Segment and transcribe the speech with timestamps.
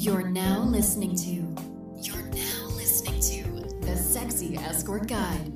[0.00, 1.30] You're now listening to.
[2.00, 5.52] You're now listening to the Sexy Escort Guide,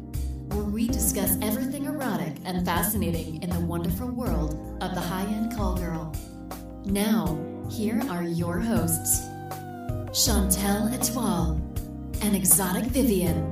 [0.53, 4.53] where we discuss everything erotic and fascinating in the wonderful world
[4.83, 6.15] of the high-end call girl.
[6.85, 7.39] Now,
[7.71, 9.23] here are your hosts,
[10.11, 11.59] Chantel Etoile
[12.21, 13.51] and Exotic Vivian.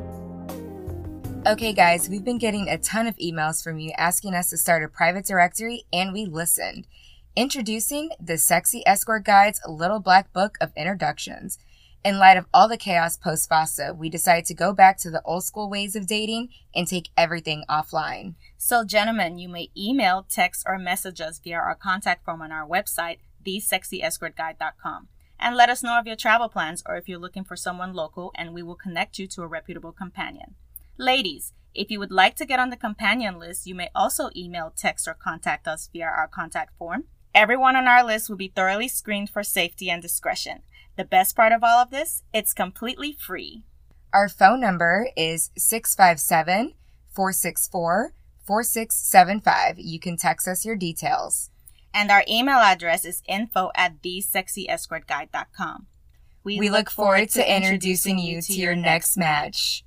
[1.46, 4.84] Okay, guys, we've been getting a ton of emails from you asking us to start
[4.84, 6.86] a private directory, and we listened.
[7.35, 11.59] Introducing the Sexy Escort Guide's Little Black Book of Introductions.
[12.05, 15.23] In light of all the chaos post FOSTA, we decided to go back to the
[15.25, 18.34] old school ways of dating and take everything offline.
[18.59, 22.69] So, gentlemen, you may email, text, or message us via our contact form on our
[22.69, 23.16] website,
[23.47, 25.09] thesexyescortguide.com,
[25.41, 28.30] and let us know of your travel plans or if you're looking for someone local,
[28.34, 30.56] and we will connect you to a reputable companion.
[30.98, 34.70] Ladies, if you would like to get on the companion list, you may also email,
[34.77, 37.05] text, or contact us via our contact form.
[37.34, 40.62] Everyone on our list will be thoroughly screened for safety and discretion.
[40.96, 43.62] The best part of all of this, it's completely free.
[44.12, 46.74] Our phone number is 657
[47.11, 48.12] 464
[48.44, 49.78] 4675.
[49.78, 51.48] You can text us your details.
[51.94, 55.86] And our email address is info at thesexyescortguide.com.
[56.44, 59.84] We, we look forward to introducing you to your next match.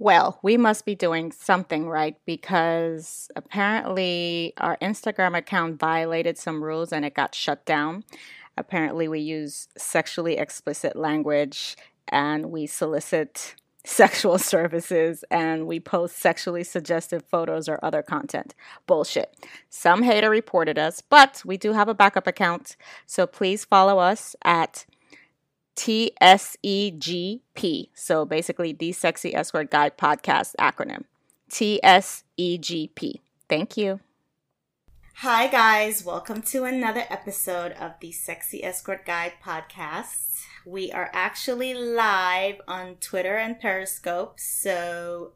[0.00, 6.92] Well, we must be doing something right because apparently our Instagram account violated some rules
[6.92, 8.04] and it got shut down.
[8.56, 11.76] Apparently, we use sexually explicit language
[12.08, 18.54] and we solicit sexual services and we post sexually suggestive photos or other content.
[18.86, 19.34] Bullshit.
[19.68, 22.76] Some hater reported us, but we do have a backup account.
[23.06, 24.84] So please follow us at
[25.78, 27.40] TSEGP.
[27.94, 31.04] So basically, the Sexy Escort Guide podcast acronym.
[31.50, 33.20] TSEGP.
[33.48, 34.00] Thank you.
[35.18, 36.04] Hi, guys.
[36.04, 40.42] Welcome to another episode of the Sexy Escort Guide podcast.
[40.66, 44.40] We are actually live on Twitter and Periscope.
[44.40, 45.34] So,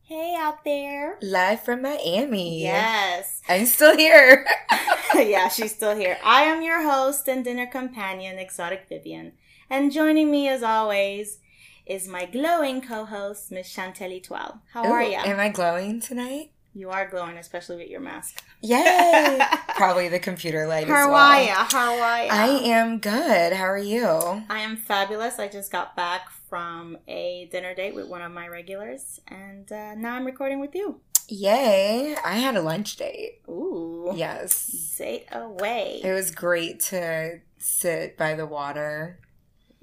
[0.00, 1.18] hey out there.
[1.20, 2.62] Live from Miami.
[2.62, 3.42] Yes.
[3.50, 4.46] I'm still here.
[5.14, 6.16] yeah, she's still here.
[6.24, 9.32] I am your host and dinner companion, Exotic Vivian.
[9.70, 11.38] And joining me as always
[11.86, 14.60] is my glowing co-host, Miss Chantel Etoile.
[14.72, 15.16] How Ooh, are you?
[15.16, 16.50] Am I glowing tonight?
[16.76, 18.42] You are glowing, especially with your mask.
[18.60, 19.40] Yay!
[19.76, 21.16] Probably the computer light How as well.
[21.16, 21.66] are ya?
[21.70, 22.28] How are ya?
[22.32, 23.52] I am good.
[23.52, 24.06] How are you?
[24.50, 25.38] I am fabulous.
[25.38, 29.94] I just got back from a dinner date with one of my regulars, and uh,
[29.94, 31.00] now I'm recording with you.
[31.28, 32.16] Yay!
[32.24, 33.40] I had a lunch date.
[33.48, 34.12] Ooh.
[34.14, 34.96] Yes.
[34.98, 36.00] Date away.
[36.02, 39.20] It was great to sit by the water.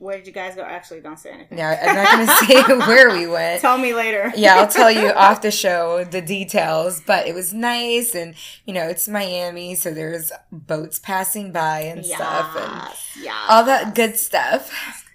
[0.02, 0.64] Where did you guys go?
[0.64, 1.60] Actually, don't say anything.
[1.60, 3.62] Yeah, I'm not going to say where we went.
[3.62, 4.34] Tell me later.
[4.36, 8.34] yeah, I'll tell you off the show the details, but it was nice and
[8.66, 13.46] you know, it's Miami, so there's boats passing by and stuff and yeah.
[13.48, 15.06] all that good stuff.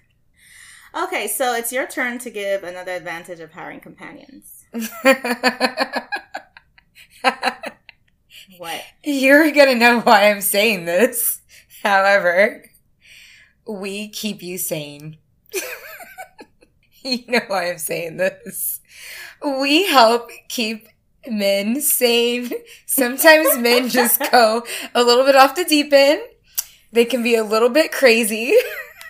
[0.97, 4.65] Okay, so it's your turn to give another advantage of hiring companions.
[8.57, 8.81] What?
[9.03, 11.41] You're going to know why I'm saying this.
[11.83, 12.63] However,
[13.67, 15.17] we keep you sane.
[17.03, 18.81] you know why I'm saying this.
[19.43, 20.87] We help keep
[21.27, 22.51] men sane.
[22.85, 24.63] Sometimes men just go
[24.93, 26.21] a little bit off the deep end.
[26.91, 28.53] They can be a little bit crazy.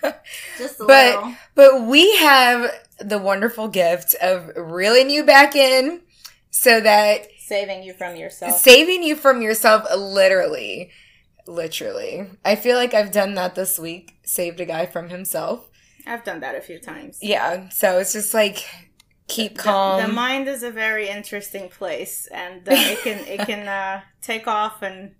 [0.58, 1.34] Just a but little.
[1.54, 6.02] but we have the wonderful gift of reeling you back in
[6.50, 8.60] so that Saving you from yourself.
[8.60, 10.90] saving you from yourself literally
[11.48, 15.68] literally i feel like i've done that this week saved a guy from himself
[16.06, 17.18] I've done that a few times.
[17.20, 18.64] yeah so it's just like
[19.26, 23.40] keep The- calm The, mind is a very interesting place, and uh, it can it
[23.46, 25.14] can uh, take off and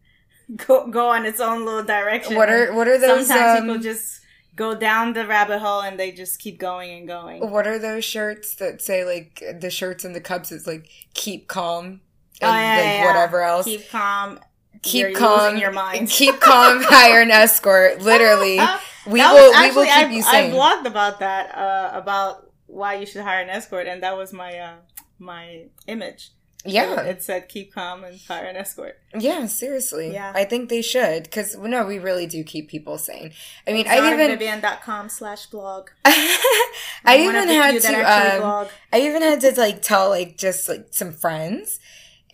[0.56, 2.36] go go on its own little direction.
[2.36, 4.20] what are what are those Sometimes um, people just
[4.56, 7.50] go down the rabbit hole and they just keep going and going.
[7.50, 11.48] what are those shirts that say like the shirts and the cups it's like keep
[11.48, 12.00] calm and
[12.40, 13.06] Oh, yeah, like yeah, yeah.
[13.06, 14.38] whatever else Keep calm.
[14.82, 16.08] Keep calm your mind.
[16.18, 18.58] keep calm hire an escort literally
[19.06, 21.54] we That will was we will actually- keep you I, sane I blogged about that,
[21.56, 24.74] uh, about why you should hire an escort, and that was my uh,
[25.18, 26.30] my image.
[26.64, 28.98] yeah It said keep calm and hire an escort.
[29.18, 30.12] Yeah, seriously.
[30.12, 30.32] Yeah.
[30.34, 33.32] I think they should because no, we really do keep people sane.
[33.66, 35.88] I mean, I even Exoticvivian.com slash blog.
[36.04, 38.68] I even had actually to um, blog.
[38.92, 41.80] I even had to like tell like just like some friends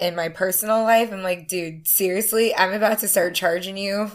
[0.00, 1.12] in my personal life.
[1.12, 4.10] I'm like, dude, seriously, I'm about to start charging you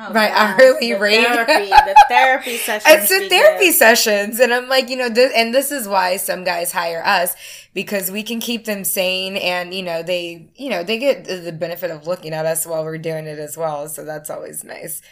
[0.00, 0.60] Oh, my God.
[0.60, 1.24] hourly the rate.
[1.26, 2.84] Therapy, the therapy sessions.
[2.86, 6.44] it's the therapy sessions and i'm like you know this, and this is why some
[6.44, 7.34] guys hire us
[7.74, 11.50] because we can keep them sane and you know they you know they get the
[11.50, 15.02] benefit of looking at us while we're doing it as well so that's always nice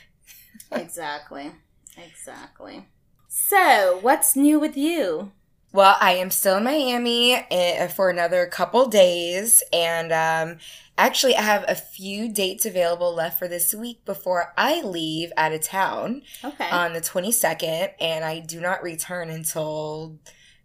[0.70, 1.52] Exactly.
[1.96, 2.86] Exactly.
[3.28, 5.32] So, what's new with you?
[5.76, 10.56] Well, I am still in Miami eh, for another couple days, and um,
[10.96, 15.52] actually, I have a few dates available left for this week before I leave out
[15.52, 16.70] of town Okay.
[16.70, 20.18] on the 22nd, and I do not return until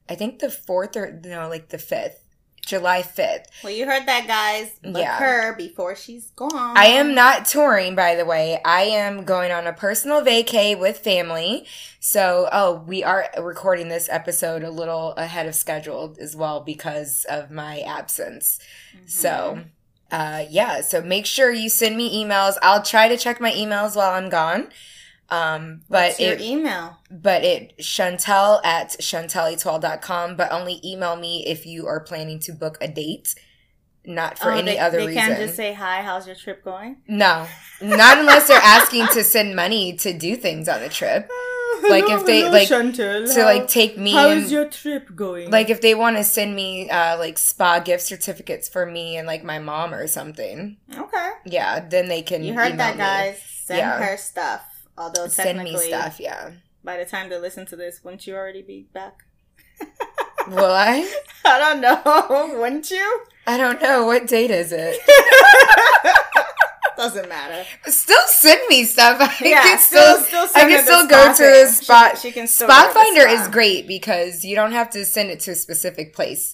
[0.08, 2.21] I think the 4th or no, like the 5th,
[2.66, 3.46] July 5th.
[3.64, 4.72] well, you heard that, guys.
[4.84, 5.18] Book Yeah.
[5.18, 6.78] her before she's gone.
[6.78, 8.62] I am not touring, by the way.
[8.64, 11.66] I am going on a personal vacay with family.
[12.00, 17.26] So, oh, we are recording this episode a little ahead of schedule as well because
[17.30, 18.60] of my absence.
[18.96, 19.08] Mm-hmm.
[19.08, 19.60] So,
[20.12, 20.82] uh, yeah.
[20.82, 22.56] So make sure you send me emails.
[22.62, 24.70] I'll try to check my emails while I'm gone.
[25.32, 26.98] Um, but What's your it, email?
[27.10, 32.78] but it Chantel at chanteletoile.com, but only email me if you are planning to book
[32.82, 33.34] a date,
[34.06, 35.22] not for Oh, any they, other they reason.
[35.22, 36.02] can't just say hi.
[36.02, 36.98] How's your trip going?
[37.08, 37.48] No,
[37.82, 41.30] not unless they're asking to send money to do things on the trip.
[41.90, 45.50] Like, if they, like, To like take me and trip going?
[45.50, 49.26] like if they want to send me uh like spa gift certificates for me and
[49.26, 50.78] like my mom or something.
[50.96, 53.00] okay, Yeah, then they can you heard that, me.
[53.00, 53.42] guys.
[53.64, 53.98] Send Yeah.
[53.98, 54.62] her stuff.
[54.98, 56.52] Although Send me stuff, yeah.
[56.84, 59.24] by the time they listen to this, wouldn't you already be back?
[60.48, 61.12] Will I?
[61.46, 62.56] I don't know.
[62.60, 63.22] wouldn't you?
[63.48, 64.06] I don't know.
[64.06, 65.00] What date is it?
[66.98, 67.66] Doesn't matter.
[67.86, 69.18] Still send me stuff.
[69.20, 71.68] I Yeah, can still- still, I can still go to a thing.
[71.80, 72.18] She- spot.
[72.20, 75.40] she can still Spot the Finder is great because you don't have to send it
[75.42, 76.54] to a specific place.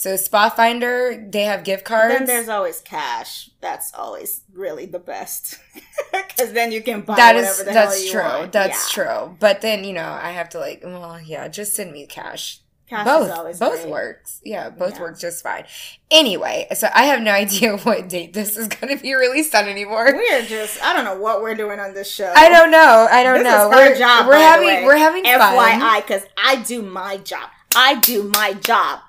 [0.00, 2.14] So Spafinder, they have gift cards.
[2.14, 3.50] Then there's always cash.
[3.60, 5.58] That's always really the best.
[6.12, 8.22] Because then you can buy that whatever is the hell that's you true.
[8.22, 8.52] want.
[8.52, 9.04] That's Yeah.
[9.04, 9.36] true.
[9.40, 12.60] But then you know I have to like, well, yeah, just send me cash.
[12.88, 13.90] Cash both is always both great.
[13.90, 14.40] works.
[14.44, 15.00] Yeah, both Yeah.
[15.00, 15.64] work just fine.
[16.12, 19.66] Anyway, so I have no idea what date this is going to be released on
[19.68, 20.12] anymore.
[20.14, 22.32] We're just, I don't know what we're doing on this show.
[22.36, 23.08] I don't know.
[23.10, 23.68] I don't This know.
[23.68, 25.24] we're, job, we're having we're having.
[25.24, 27.50] FYI, because I do my job.
[27.74, 29.00] I do my job.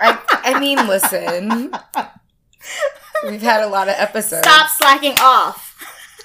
[0.00, 1.72] I, I mean, listen.
[3.24, 4.42] We've had a lot of episodes.
[4.46, 5.68] Stop slacking off.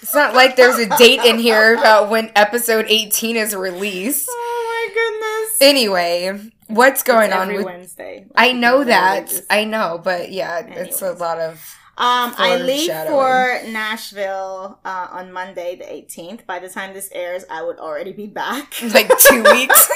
[0.01, 4.27] It's not like there's a date in here about when episode 18 is released.
[4.29, 5.61] Oh my goodness.
[5.61, 8.19] Anyway, what's going It's on every with Wednesday.
[8.33, 9.27] Like, I know that.
[9.27, 15.07] just- I know, but yeah, it's a lot of Um, I leave for Nashville uh,
[15.11, 16.45] on Monday the 18th.
[16.45, 18.79] By the time this airs, I would already be back.
[18.93, 19.89] like two weeks.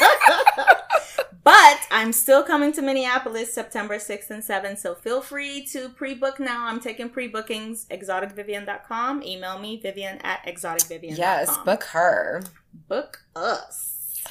[1.43, 6.39] but I'm still coming to Minneapolis September 6th and 7th, so feel free to pre-book
[6.39, 6.65] now.
[6.65, 9.21] I'm taking pre-bookings, exoticvivian.com.
[9.21, 11.17] Email me, vivian at exoticvivian.com.
[11.17, 12.41] yes, book her.
[12.87, 14.23] Book us.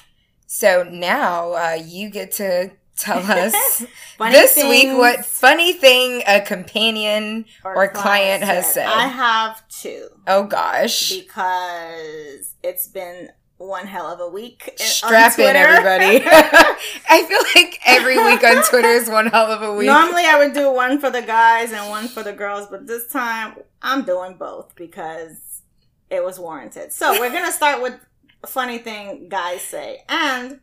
[0.49, 3.85] So now uh, you get to tell us
[4.19, 8.87] this week what funny thing a companion or client has said.
[8.87, 10.09] I have two.
[10.27, 11.13] oh gosh.
[11.13, 13.31] because it's been
[13.61, 14.73] one hell of a week.
[14.77, 16.25] Strap in, everybody.
[17.11, 19.87] I feel like every week on Twitter is one hell of a week.
[19.87, 23.07] Normally, I would do one for the guys and one for the girls, but this
[23.09, 25.63] time I'm doing both because
[26.09, 26.93] it was warranted.
[26.93, 27.95] So we're gonna start with
[28.43, 30.61] a funny thing guys say, and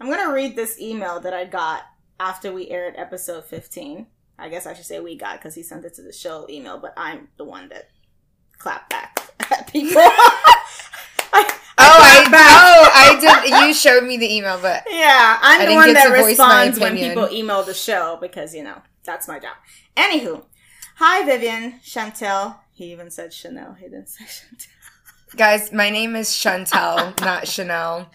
[0.00, 1.82] I'm gonna read this email that I got
[2.18, 4.06] after we aired episode 15.
[4.38, 6.78] I guess I should say we got because he sent it to the show email,
[6.78, 7.88] but I'm the one that
[8.58, 9.20] clapped back
[9.50, 10.00] at people.
[11.32, 12.50] I, Oh, I back.
[12.62, 13.68] oh, I did.
[13.68, 16.96] You showed me the email, but Yeah, I I'm the one that to responds when
[16.96, 19.56] people email the show because, you know, that's my job.
[19.96, 20.44] Anywho,
[20.96, 22.56] hi Vivian, Chantel.
[22.72, 23.74] He even said Chanel.
[23.74, 24.66] He didn't say Chantel.
[25.36, 28.10] Guys, my name is Chantel, not Chanel.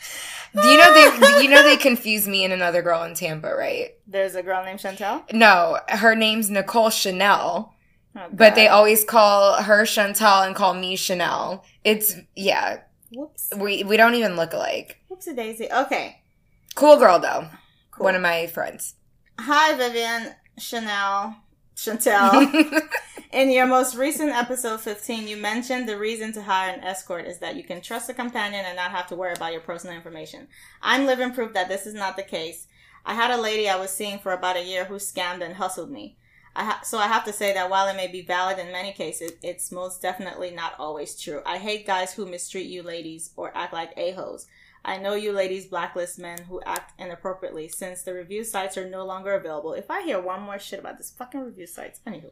[0.53, 1.43] Do you know they?
[1.43, 3.89] You know they confuse me and another girl in Tampa, right?
[4.07, 5.31] There's a girl named Chantel.
[5.33, 7.73] No, her name's Nicole Chanel,
[8.17, 11.65] Oh, but they always call her Chantel and call me Chanel.
[11.83, 12.79] It's yeah,
[13.13, 13.49] Whoops.
[13.57, 14.97] we we don't even look alike.
[15.11, 15.67] Whoopsie daisy.
[15.69, 16.21] Okay.
[16.75, 17.47] Cool girl though,
[17.91, 18.05] Cool.
[18.05, 18.95] one of my friends.
[19.37, 21.35] Hi Vivian, Chanel,
[21.75, 22.81] Chantel.
[23.31, 27.39] In your most recent episode 15, you mentioned the reason to hire an escort is
[27.39, 30.47] that you can trust a companion and not have to worry about your personal information.
[30.81, 32.67] I'm living proof that this is not the case.
[33.05, 35.91] I had a lady I was seeing for about a year who scammed and hustled
[35.91, 36.17] me.
[36.55, 38.93] I ha- so I have to say that while it may be valid in many
[38.93, 41.41] cases, it's most definitely not always true.
[41.45, 44.47] I hate guys who mistreat you ladies or act like a-hoes.
[44.85, 49.03] I know you ladies blacklist men who act inappropriately since the review sites are no
[49.03, 49.73] longer available.
[49.73, 52.29] If I hear one more shit about this fucking review sites, anywho.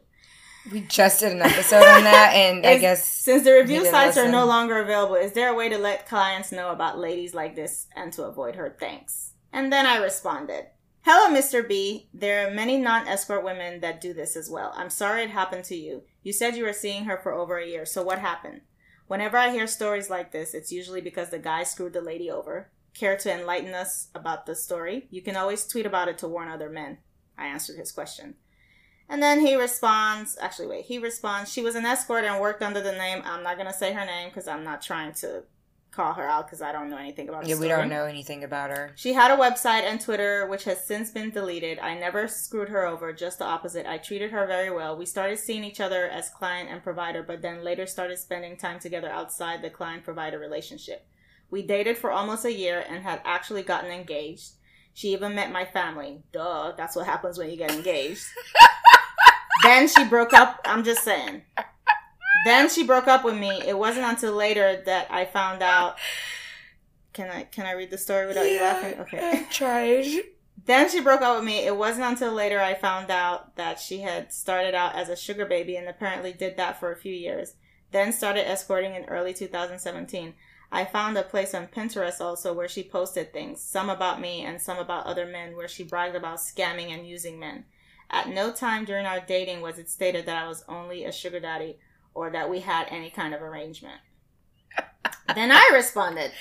[0.70, 4.30] we just did an episode on that, and I guess Since the review sites are
[4.30, 7.88] no longer available, is there a way to let clients know about ladies like this
[7.96, 8.76] and to avoid her?
[8.78, 9.32] Thanks.
[9.52, 10.66] And then I responded,
[11.02, 11.66] Hello, Mr.
[11.68, 12.08] B.
[12.14, 14.72] There are many non escort women that do this as well.
[14.76, 16.04] I'm sorry it happened to you.
[16.22, 18.62] You said you were seeing her for over a year, so what happened?
[19.06, 22.70] Whenever I hear stories like this, it's usually because the guy screwed the lady over.
[22.94, 25.08] Care to enlighten us about the story?
[25.10, 26.98] You can always tweet about it to warn other men.
[27.36, 28.36] I answered his question.
[29.08, 32.80] And then he responds, actually, wait, he responds, she was an escort and worked under
[32.80, 35.42] the name, I'm not going to say her name because I'm not trying to
[35.94, 38.70] call her out because I don't know anything about Yeah, we don't know anything about
[38.70, 38.92] her.
[38.96, 41.78] She had a website and Twitter, which has since been deleted.
[41.78, 43.86] I never screwed her over, just the opposite.
[43.86, 44.96] I treated her very well.
[44.96, 48.78] We started seeing each other as client and provider, but then later started spending time
[48.78, 51.06] together outside the client provider relationship.
[51.50, 54.52] We dated for almost a year and had actually gotten engaged.
[54.92, 56.22] She even met my family.
[56.32, 58.24] Duh, that's what happens when you get engaged.
[59.62, 60.60] then she broke up.
[60.64, 61.42] I'm just saying.
[62.44, 63.62] Then she broke up with me.
[63.66, 65.96] It wasn't until later that I found out.
[67.12, 69.00] Can I can I read the story without you laughing?
[69.00, 69.18] Okay.
[69.22, 70.06] I tried.
[70.66, 71.66] Then she broke up with me.
[71.66, 75.44] It wasn't until later I found out that she had started out as a sugar
[75.44, 77.54] baby and apparently did that for a few years.
[77.90, 80.34] Then started escorting in early 2017.
[80.72, 84.60] I found a place on Pinterest also where she posted things, some about me and
[84.60, 87.66] some about other men, where she bragged about scamming and using men.
[88.10, 91.40] At no time during our dating was it stated that I was only a sugar
[91.40, 91.78] daddy
[92.14, 94.00] or that we had any kind of arrangement.
[95.34, 96.32] then I responded,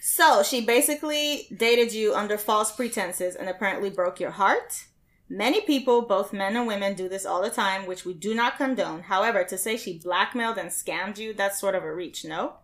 [0.00, 4.84] So she basically dated you under false pretenses and apparently broke your heart?
[5.28, 8.58] Many people, both men and women, do this all the time, which we do not
[8.58, 9.02] condone.
[9.02, 12.54] However, to say she blackmailed and scammed you, that's sort of a reach, no?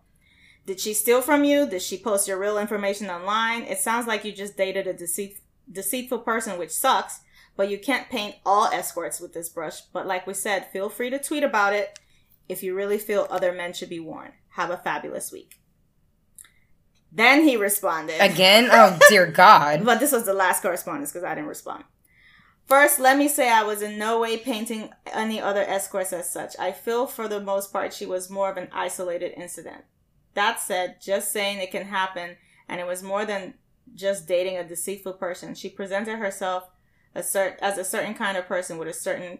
[0.67, 1.67] Did she steal from you?
[1.67, 3.63] Did she post your real information online?
[3.63, 5.39] It sounds like you just dated a deceit-
[5.71, 7.21] deceitful person, which sucks,
[7.55, 9.81] but you can't paint all escorts with this brush.
[9.81, 11.99] But like we said, feel free to tweet about it
[12.51, 14.33] if you really feel other men should be warned.
[14.55, 15.55] Have a fabulous week.
[17.11, 18.19] Then he responded.
[18.21, 18.69] Again?
[18.71, 19.83] Oh, dear God.
[19.83, 21.83] But this was the last correspondence because I didn't respond.
[22.67, 26.57] First, let me say I was in no way painting any other escorts as such.
[26.57, 29.83] I feel for the most part she was more of an isolated incident.
[30.35, 32.37] That said, just saying it can happen,
[32.69, 33.55] and it was more than
[33.93, 35.53] just dating a deceitful person.
[35.53, 36.69] She presented herself
[37.13, 39.39] a cert- as a certain kind of person with a certain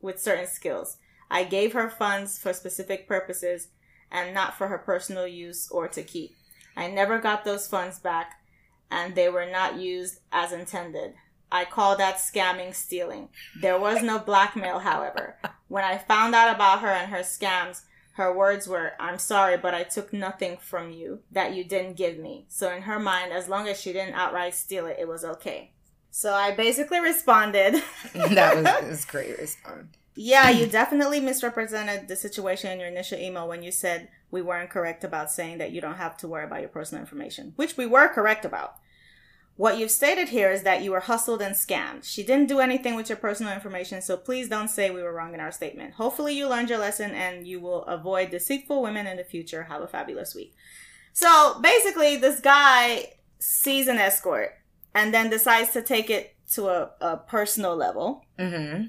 [0.00, 0.96] with certain skills.
[1.32, 3.68] I gave her funds for specific purposes
[4.10, 6.36] and not for her personal use or to keep.
[6.76, 8.34] I never got those funds back,
[8.90, 11.14] and they were not used as intended.
[11.50, 13.30] I call that scamming stealing.
[13.58, 15.38] There was no blackmail, however.
[15.68, 17.80] When I found out about her and her scams,
[18.16, 22.18] her words were, I'm sorry, but I took nothing from you that you didn't give
[22.18, 22.44] me.
[22.48, 25.72] So in her mind, as long as she didn't outright steal it, it was okay.
[26.10, 27.82] So I basically responded.
[28.14, 29.96] that was, was great response.
[30.14, 34.70] Yeah, you definitely misrepresented the situation in your initial email when you said we weren't
[34.70, 37.86] correct about saying that you don't have to worry about your personal information, which we
[37.86, 38.76] were correct about.
[39.56, 42.04] What you've stated here is that you were hustled and scammed.
[42.04, 45.34] She didn't do anything with your personal information, so please don't say we were wrong
[45.34, 45.94] in our statement.
[45.94, 49.64] Hopefully, you learned your lesson and you will avoid deceitful women in the future.
[49.64, 50.54] Have a fabulous week.
[51.12, 54.54] So basically, this guy sees an escort
[54.94, 58.24] and then decides to take it to a, a personal level.
[58.38, 58.86] Mm-hmm.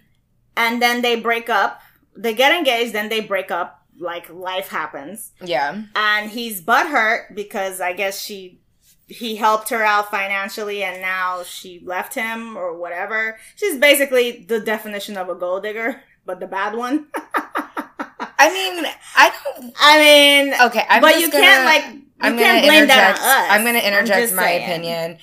[0.55, 1.81] And then they break up.
[2.15, 3.79] They get engaged, then they break up.
[3.99, 5.31] Like life happens.
[5.43, 5.83] Yeah.
[5.95, 8.59] And he's butthurt because I guess she
[9.07, 13.37] he helped her out financially and now she left him or whatever.
[13.55, 17.07] She's basically the definition of a gold digger, but the bad one.
[17.15, 19.73] I mean, I don't.
[19.79, 23.11] I mean, Okay, I'm but you gonna, can't like you I'm can't gonna blame that
[23.11, 23.21] interject.
[23.21, 23.47] on us.
[23.51, 24.63] I'm going to interject my saying.
[24.63, 25.17] opinion.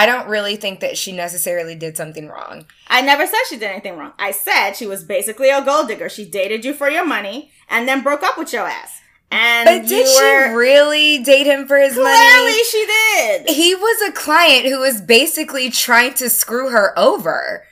[0.00, 2.64] I don't really think that she necessarily did something wrong.
[2.88, 4.12] I never said she did anything wrong.
[4.18, 6.08] I said she was basically a gold digger.
[6.08, 9.02] She dated you for your money and then broke up with your ass.
[9.30, 12.64] And But did you she really date him for his Clearly, money?
[12.64, 13.48] she did.
[13.50, 17.64] He was a client who was basically trying to screw her over.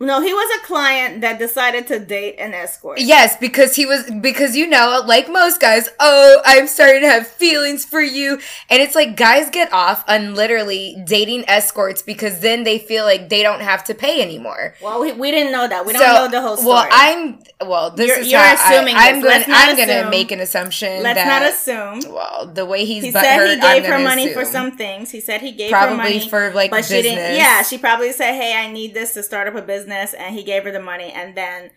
[0.00, 3.00] No, he was a client that decided to date an escort.
[3.00, 7.26] Yes, because he was because you know, like most guys, oh, I'm starting to have
[7.26, 8.38] feelings for you.
[8.70, 13.28] And it's like guys get off on literally dating escorts because then they feel like
[13.28, 14.74] they don't have to pay anymore.
[14.80, 15.84] Well, we, we didn't know that.
[15.84, 16.68] We don't know the whole story.
[16.74, 20.30] Well, I'm well, this You're- is you're assuming I, I'm going I'm going to make
[20.30, 22.14] an assumption Let's that not assume.
[22.14, 25.10] well, the way he's He said he I'm gave her gonna money for some things.
[25.10, 26.96] He said he gave her probably money for like but business.
[26.98, 27.36] she didn't.
[27.36, 30.42] Yeah, she probably said, "Hey, I need this to start up a business," and he
[30.42, 31.70] gave her the money, and then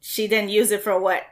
[0.00, 1.22] she didn't use it for what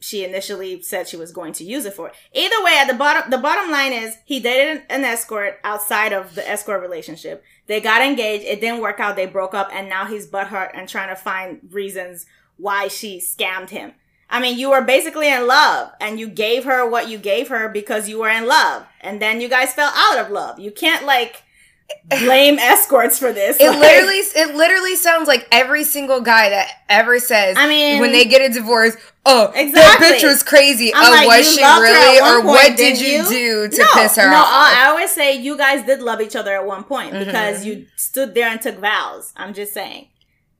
[0.00, 2.12] she initially said she was going to use it for.
[2.32, 6.34] Either way, at the bottom, the bottom line is he dated an escort outside of
[6.34, 7.42] the escort relationship.
[7.66, 8.44] They got engaged.
[8.44, 9.16] It didn't work out.
[9.16, 13.70] They broke up, and now he's butthurt and trying to find reasons why she scammed
[13.70, 13.92] him.
[14.30, 17.68] I mean, you were basically in love and you gave her what you gave her
[17.68, 18.84] because you were in love.
[19.00, 20.58] And then you guys fell out of love.
[20.58, 21.42] You can't like
[22.08, 23.56] blame escorts for this.
[23.60, 28.00] It Like, literally, it literally sounds like every single guy that ever says, I mean-
[28.00, 29.72] when they get a divorce, oh, Exactly.
[30.08, 30.92] that bitch was crazy.
[30.94, 33.28] I'm oh, like, was she really, or point, what did you, you?
[33.28, 34.46] do to no, piss her no, off?
[34.48, 37.26] I I always say you guys did love each other at one point Mhm.
[37.26, 39.32] because you stood there and took vows.
[39.36, 40.08] I'm just saying.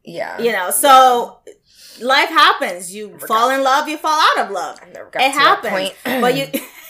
[0.04, 1.38] yeah, You know, so
[2.00, 2.94] life happens.
[2.94, 4.78] You fall in love, you fall out of love.
[4.82, 5.70] I never got It happens.
[5.70, 5.94] point.
[6.04, 6.46] But you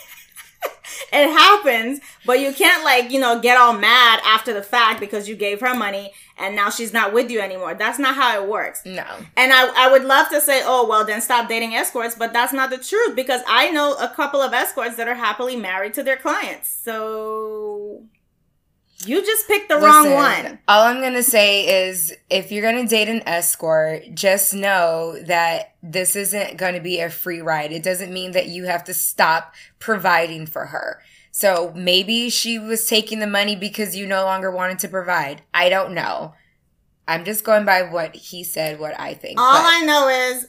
[1.11, 5.27] it happens, but you can't like, you know, get all mad after the fact because
[5.27, 7.73] you gave her money and now she's not with you anymore.
[7.73, 8.85] That's not how it works.
[8.85, 12.33] no, And I, I would love to say, oh, well, then stop dating escorts, but
[12.33, 15.93] that's not the truth because I know a couple of escorts that are happily married
[15.95, 16.69] to their clients.
[16.69, 18.03] So
[19.05, 20.59] you just picked the wrong one.
[20.67, 26.15] All I'm gonna say is, if you're gonna date an escort, just know that this
[26.15, 27.71] isn't gonna be a free ride.
[27.71, 31.01] It doesn't mean that you have to stop providing for her.
[31.31, 35.43] So maybe she was taking the money because you no longer wanted to provide.
[35.53, 36.33] I don't know.
[37.07, 39.39] I'm just going by what he said, what I think.
[39.39, 40.47] All But I know is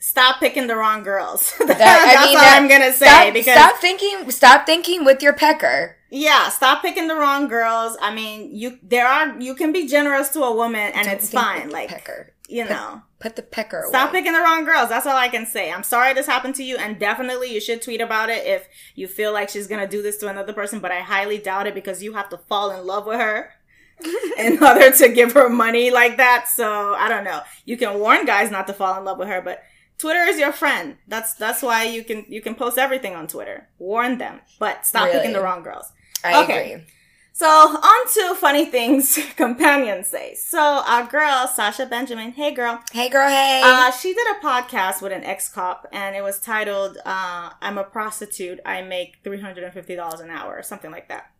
[0.00, 1.52] stop picking the wrong girls.
[1.58, 1.74] That- I
[2.14, 4.30] that's mean, all that- I'm gonna say stop, because stop thinking.
[4.30, 5.95] Stop thinking with your pecker.
[6.10, 7.96] Yeah, stop picking the wrong girls.
[8.00, 11.30] I mean, you there are you can be generous to a woman and Don't it's
[11.30, 11.70] fine.
[11.70, 12.32] Like pecker.
[12.48, 13.02] you know.
[13.18, 13.86] Put the pecker.
[13.88, 14.90] Stop picking the wrong girls.
[14.90, 15.72] That's all I can say.
[15.72, 19.08] I'm sorry this happened to you, and definitely you should tweet about it if you
[19.08, 20.80] feel like she's gonna do this to another person.
[20.80, 23.54] But I highly doubt it because you have to fall in love with her
[24.38, 26.46] in order to give her money like that.
[26.48, 27.40] So I don't know.
[27.64, 29.62] You can warn guys not to fall in love with her, but
[29.98, 30.96] Twitter is your friend.
[31.08, 33.68] That's that's why you can you can post everything on Twitter.
[33.78, 35.18] Warn them, but stop Really?
[35.18, 35.92] picking the wrong girls.
[36.24, 36.72] I Okay.
[36.72, 36.86] agree.
[37.32, 40.34] So on to funny things companions say.
[40.34, 42.80] So our girl Sasha Benjamin, hey girl.
[42.92, 43.28] Hey, girl.
[43.28, 43.60] Hey.
[43.62, 47.76] Uh, she did a podcast with an ex cop, and it was titled uh, "I'm
[47.78, 48.60] a prostitute.
[48.64, 51.30] I make three hundred and fifty dollars an hour," or something like that.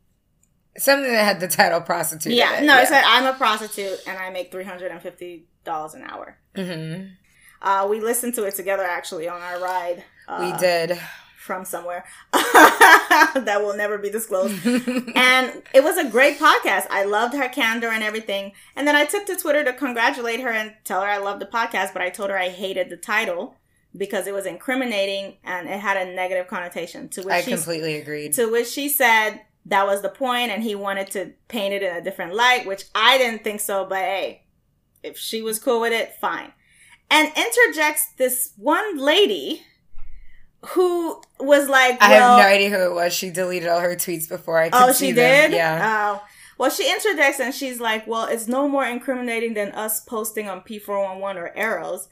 [0.78, 2.32] Something that had the title prostitute.
[2.32, 2.64] in Yeah, it.
[2.64, 6.02] no, it said "I'm a prostitute and I make three hundred and fifty dollars an
[6.02, 7.12] hour." Mhm.
[7.62, 10.04] Uh, we listened to it together actually on our ride.
[10.28, 10.98] Uh, we did.
[11.36, 14.66] from somewhere that will never be disclosed.
[14.66, 16.86] and it was a great podcast.
[16.90, 18.52] I loved her candor and everything.
[18.74, 21.46] And then I took to Twitter to congratulate her and tell her I loved the
[21.46, 23.54] podcast, but I told her I hated the title
[23.96, 27.08] because it was incriminating and it had a negative connotation.
[27.10, 28.32] To which I she completely agreed.
[28.34, 31.96] to which she said that was the point and he wanted to paint it in
[31.96, 34.42] a different light, which I didn't think so, but hey,
[35.02, 36.52] if she was cool with it, fine.
[37.10, 39.62] And interjects this one lady
[40.70, 43.12] who was like, I have no idea who it was.
[43.12, 45.50] She deleted all her tweets before I oh, could Oh, see she them.
[45.50, 45.56] did?
[45.56, 46.16] Yeah.
[46.18, 46.26] Oh.
[46.58, 50.62] Well, she interjects and she's like, well, it's no more incriminating than us posting on
[50.62, 52.08] P411 or Eros.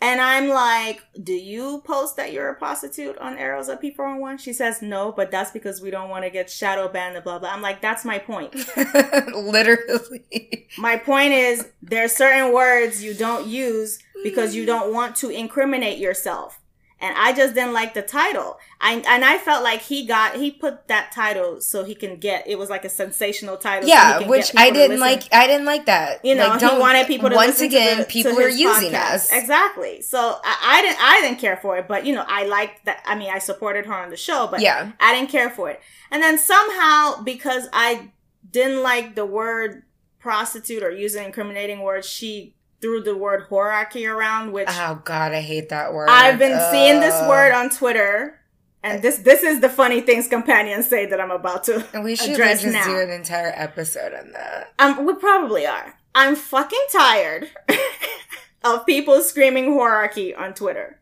[0.00, 4.38] And I'm like, do you post that you're a prostitute on Eros at P411?
[4.38, 7.40] She says, no, but that's because we don't want to get shadow banned and blah,
[7.40, 7.50] blah.
[7.50, 8.54] I'm like, that's my point.
[9.34, 10.68] Literally.
[10.78, 15.98] My point is there's certain words you don't use because you don't want to incriminate
[15.98, 16.60] yourself.
[17.00, 18.58] And I just didn't like the title.
[18.80, 22.48] I and I felt like he got he put that title so he can get
[22.48, 23.82] it was like a sensational title.
[23.82, 25.32] so he Yeah, can which I didn't like.
[25.32, 26.24] I didn't like that.
[26.24, 28.90] You know, like, he wanted people to Once listen to again, the- people are using
[28.90, 29.14] podcast.
[29.14, 29.32] us.
[29.32, 30.02] exactly.
[30.02, 33.00] So I, I didn't I didn't care for it, but you know I liked that.
[33.06, 34.90] I mean, I supported her on the show, but Yeah.
[34.98, 35.80] I didn't care for it.
[36.10, 38.10] And then somehow, because I
[38.50, 39.84] didn't like the word
[40.18, 45.40] prostitute or using incriminating words, she threw the word hierarchy around, which Oh God, I
[45.40, 46.08] hate that word.
[46.10, 48.34] I've been seeing this word on Twitter.
[48.82, 52.14] And this this is the funny things companions say that I'm about to And we
[52.14, 52.84] should address just now.
[52.84, 54.72] do an entire episode on that.
[54.78, 55.98] Um, we probably are.
[56.14, 57.50] I'm fucking tired
[58.64, 60.97] of people screaming hierarchy on Twitter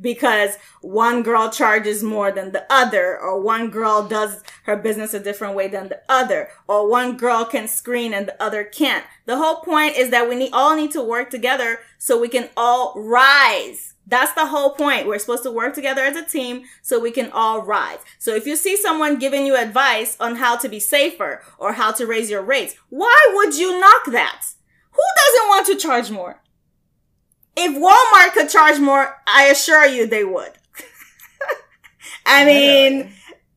[0.00, 5.20] because one girl charges more than the other, or one girl does her business a
[5.20, 9.04] different way than the other, or one girl can screen and the other can't.
[9.26, 12.48] The whole point is that we need, all need to work together so we can
[12.56, 13.94] all rise.
[14.06, 15.06] That's the whole point.
[15.06, 17.98] We're supposed to work together as a team so we can all rise.
[18.18, 21.92] So if you see someone giving you advice on how to be safer or how
[21.92, 24.46] to raise your rates, why would you knock that?
[24.92, 26.40] Who doesn't want to charge more?
[27.60, 30.52] If Walmart could charge more, I assure you they would.
[32.26, 33.10] I mean,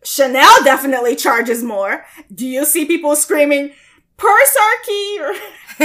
[0.03, 2.05] Chanel definitely charges more.
[2.33, 3.73] Do you see people screaming,
[4.17, 5.33] Pursarchy or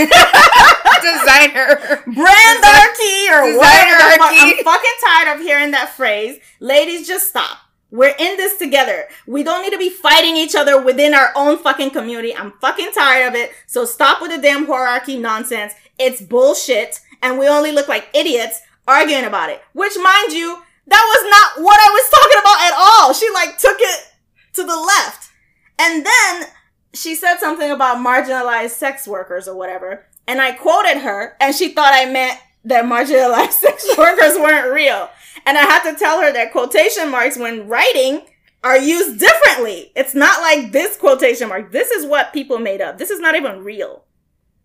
[1.03, 1.77] Designer.
[2.07, 4.33] brandarchy or Designer whatever the fuck?
[4.33, 6.39] I'm fucking tired of hearing that phrase.
[6.61, 7.59] Ladies, just stop.
[7.91, 9.05] We're in this together.
[9.27, 12.35] We don't need to be fighting each other within our own fucking community.
[12.35, 13.53] I'm fucking tired of it.
[13.67, 15.73] So stop with the damn hierarchy nonsense.
[15.99, 17.01] It's bullshit.
[17.27, 19.61] And we only look like idiots arguing about it.
[19.73, 23.13] Which, mind you, that was not what I was talking about at all.
[23.13, 24.13] She like took it
[24.55, 25.31] to the left.
[25.79, 26.47] And then
[26.95, 31.69] she said something about marginalized sex workers or whatever, and I quoted her, and she
[31.69, 35.11] thought I meant that marginalized sex workers weren't real.
[35.45, 38.23] And I had to tell her that quotation marks when writing
[38.65, 39.93] are used differently.
[39.95, 41.71] It's not like this quotation mark.
[41.71, 42.99] This is what people made up.
[42.99, 44.05] This is not even real.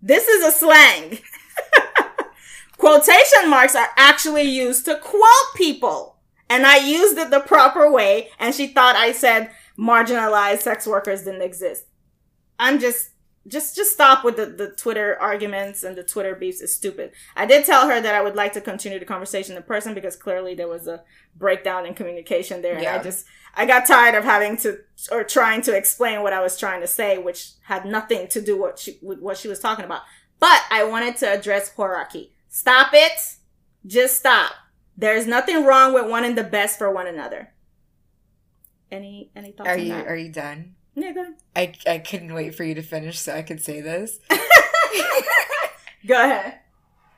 [0.01, 1.19] This is a slang.
[2.81, 6.17] quotation marks are actually used to quote people.
[6.49, 11.23] And I used it the proper way, and she thought I said marginalized sex workers
[11.23, 11.85] didn't exist.
[12.59, 13.11] I'm just
[13.47, 17.11] just just stop with the, the Twitter arguments and the Twitter beefs is stupid.
[17.35, 20.15] I did tell her that I would like to continue the conversation in person because
[20.15, 21.03] clearly there was a
[21.35, 22.79] breakdown in communication there.
[22.79, 22.91] Yeah.
[22.91, 24.79] And I just I got tired of having to
[25.11, 28.59] or trying to explain what I was trying to say, which had nothing to do
[28.59, 30.01] what she with what she was talking about.
[30.39, 32.33] But I wanted to address hierarchy.
[32.53, 33.13] Stop it.
[33.87, 34.51] Just stop.
[34.97, 37.53] There's nothing wrong with wanting the best for one another.
[38.91, 39.69] Any any thoughts?
[39.69, 40.05] Are you that?
[40.05, 40.75] are you done?
[40.93, 41.35] Yeah, go ahead.
[41.55, 44.19] I, I couldn't wait for you to finish so I could say this.
[46.05, 46.59] go ahead.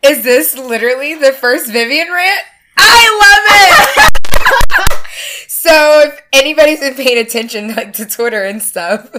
[0.03, 2.45] Is this literally the first Vivian rant?
[2.77, 4.07] I love
[4.85, 5.47] it!
[5.47, 9.09] so if anybody's been paying attention like to Twitter and stuff,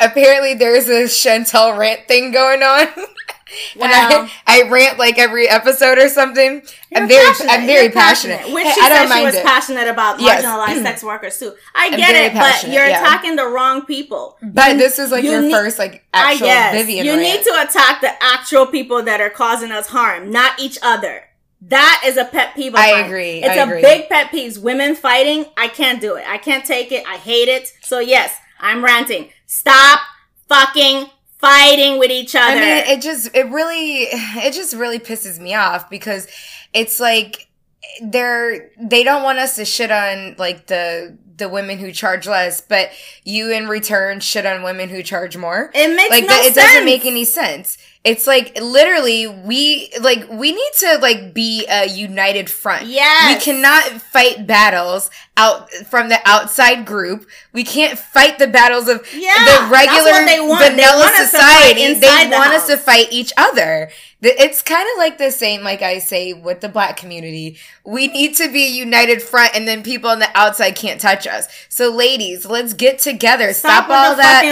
[0.00, 2.88] apparently there's a Chantel rant thing going on.
[3.76, 3.84] Wow.
[3.86, 6.62] And I, um, I rant like every episode or something.
[6.90, 7.52] You're I'm very, passionate.
[7.52, 8.38] I'm very passionate.
[8.38, 8.54] passionate.
[8.54, 9.44] Which she I said she was it.
[9.44, 10.44] passionate about yes.
[10.44, 11.54] marginalized sex workers too.
[11.74, 13.00] I get it, but you're yeah.
[13.00, 14.36] attacking the wrong people.
[14.42, 17.06] But you, this is like you your need, first like actual I guess, Vivian.
[17.06, 17.22] You rant.
[17.22, 21.24] need to attack the actual people that are causing us harm, not each other.
[21.62, 22.74] That is a pet peeve.
[22.76, 23.04] I mine.
[23.06, 23.38] agree.
[23.42, 23.82] It's I a agree.
[23.82, 24.58] big pet peeve.
[24.58, 25.46] Women fighting.
[25.56, 26.24] I can't do it.
[26.28, 27.04] I can't take it.
[27.06, 27.72] I hate it.
[27.82, 29.30] So yes, I'm ranting.
[29.46, 30.00] Stop
[30.48, 31.06] fucking
[31.38, 32.46] fighting with each other.
[32.46, 36.28] I mean, it just, it really, it just really pisses me off because
[36.72, 37.48] it's like,
[38.02, 42.60] they're, they don't want us to shit on like the, the women who charge less,
[42.60, 42.90] but
[43.24, 45.70] you in return shit on women who charge more.
[45.74, 47.78] It makes like no it doesn't make any sense.
[48.04, 52.86] It's like literally we like we need to like be a united front.
[52.86, 53.34] Yeah.
[53.34, 57.26] We cannot fight battles out from the outside group.
[57.52, 60.24] We can't fight the battles of yeah, the regular
[60.58, 61.94] vanilla society.
[61.94, 63.90] They want the us to fight each other.
[64.20, 67.56] It's kind of like the same, like I say, with the black community.
[67.84, 71.28] We need to be a united front, and then people on the outside can't touch
[71.28, 71.46] us.
[71.68, 73.52] So, ladies, let's get together.
[73.52, 74.42] Stop, Stop all that.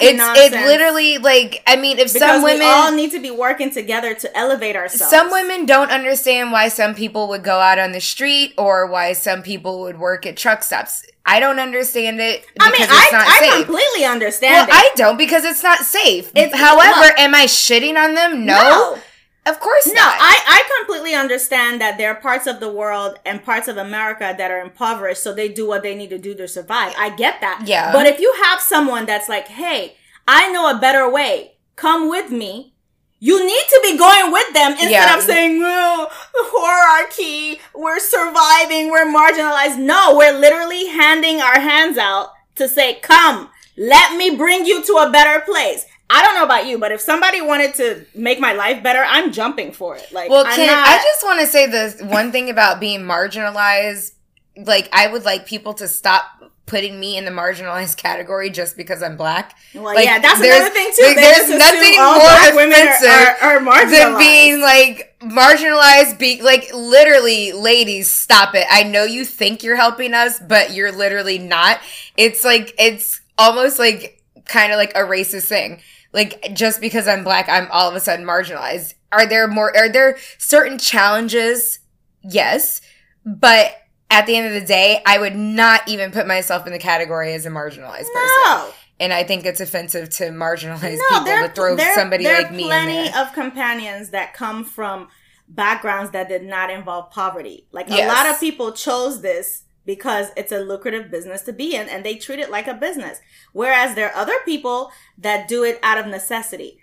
[0.00, 0.54] it's nonsense.
[0.54, 4.14] it literally like I mean, if because some women all need to be working together
[4.14, 5.10] to elevate ourselves.
[5.10, 9.12] Some women don't understand why some people would go out on the street or why
[9.12, 11.04] some people would work at truck stops.
[11.26, 13.50] I don't understand it because I mean, it's not I.
[13.52, 14.90] I completely understand well, it.
[14.90, 16.32] I don't because it's not safe.
[16.34, 18.46] It's, However, look, am I shitting on them?
[18.46, 18.54] No.
[18.54, 18.98] no.
[19.46, 20.14] Of course no, not.
[20.20, 24.34] I, I completely understand that there are parts of the world and parts of America
[24.36, 26.92] that are impoverished, so they do what they need to do to survive.
[26.98, 27.62] I get that.
[27.64, 27.92] Yeah.
[27.92, 29.96] But if you have someone that's like, hey,
[30.26, 32.74] I know a better way, come with me,
[33.20, 35.16] you need to be going with them instead yeah.
[35.16, 39.78] of saying, oh, hierarchy, we're surviving, we're marginalized.
[39.78, 44.92] No, we're literally handing our hands out to say, come, let me bring you to
[44.94, 45.84] a better place.
[46.10, 49.30] I don't know about you, but if somebody wanted to make my life better, I'm
[49.30, 50.10] jumping for it.
[50.10, 50.88] Like, well, Kim, not...
[50.88, 54.12] I just want to say the one thing about being marginalized.
[54.56, 56.24] Like, I would like people to stop
[56.68, 59.58] putting me in the marginalized category just because I'm black.
[59.74, 61.04] Well, like, yeah, that's another thing too.
[61.04, 63.08] Like, there's nothing more offensive
[63.42, 66.18] are, are, are than being like marginalized.
[66.18, 68.66] Be like literally, ladies, stop it.
[68.70, 71.80] I know you think you're helping us, but you're literally not.
[72.16, 75.80] It's like it's almost like kind of like a racist thing
[76.12, 78.94] like just because I'm black, I'm all of a sudden marginalized.
[79.12, 81.80] Are there more, are there certain challenges?
[82.22, 82.80] Yes.
[83.24, 83.72] But
[84.10, 87.34] at the end of the day, I would not even put myself in the category
[87.34, 88.54] as a marginalized no.
[88.54, 88.74] person.
[89.00, 92.42] And I think it's offensive to marginalize no, people there, to throw there, somebody there
[92.42, 92.78] like me in there.
[92.78, 95.08] Are plenty of companions that come from
[95.48, 97.66] backgrounds that did not involve poverty.
[97.70, 98.04] Like yes.
[98.04, 102.04] a lot of people chose this because it's a lucrative business to be in and
[102.04, 103.20] they treat it like a business.
[103.52, 106.80] Whereas there are other people that do it out of necessity.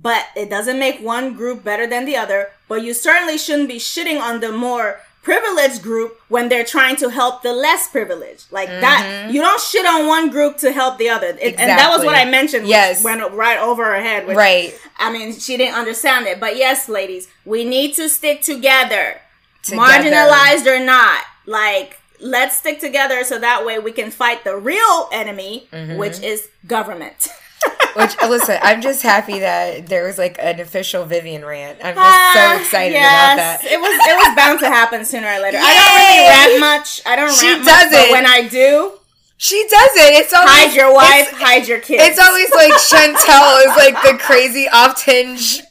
[0.00, 2.50] But it doesn't make one group better than the other.
[2.68, 7.10] But you certainly shouldn't be shitting on the more privileged group when they're trying to
[7.10, 8.50] help the less privileged.
[8.50, 8.80] Like mm-hmm.
[8.80, 11.26] that, you don't shit on one group to help the other.
[11.26, 11.64] It, exactly.
[11.64, 12.66] And that was what I mentioned.
[12.66, 13.04] Yes.
[13.04, 14.26] Went right over her head.
[14.26, 14.74] Which, right.
[14.96, 16.40] I mean, she didn't understand it.
[16.40, 19.20] But yes, ladies, we need to stick together.
[19.62, 19.82] together.
[19.82, 21.22] Marginalized or not.
[21.44, 25.98] Like, let's stick together so that way we can fight the real enemy, mm-hmm.
[25.98, 27.28] which is government.
[27.96, 31.78] which listen, I'm just happy that there was like an official Vivian rant.
[31.82, 33.34] I'm just uh, so ah, excited yes.
[33.34, 33.64] about that.
[33.64, 35.58] It was it was bound to happen sooner or later.
[35.58, 35.64] Yay!
[35.64, 37.02] I don't really rant much.
[37.06, 37.92] I don't she rant doesn't.
[37.92, 38.92] much, but when I do,
[39.36, 40.12] She doesn't.
[40.18, 42.02] It's always hide your wife, hide your kids.
[42.02, 45.62] it's always like Chantel is like the crazy off tinge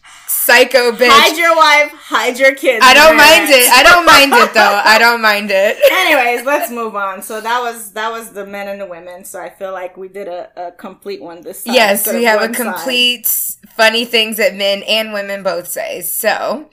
[0.47, 1.09] psycho bitch.
[1.11, 2.83] hide your wife, hide your kids.
[2.83, 3.69] I don't mind it.
[3.69, 4.81] I don't mind it though.
[4.85, 5.77] I don't mind it.
[5.91, 7.21] Anyways, let's move on.
[7.21, 9.25] So that was that was the men and the women.
[9.25, 11.75] So I feel like we did a, a complete one this time.
[11.75, 12.63] Yes, we have a one side.
[12.63, 13.27] complete
[13.75, 16.01] funny things that men and women both say.
[16.01, 16.69] So,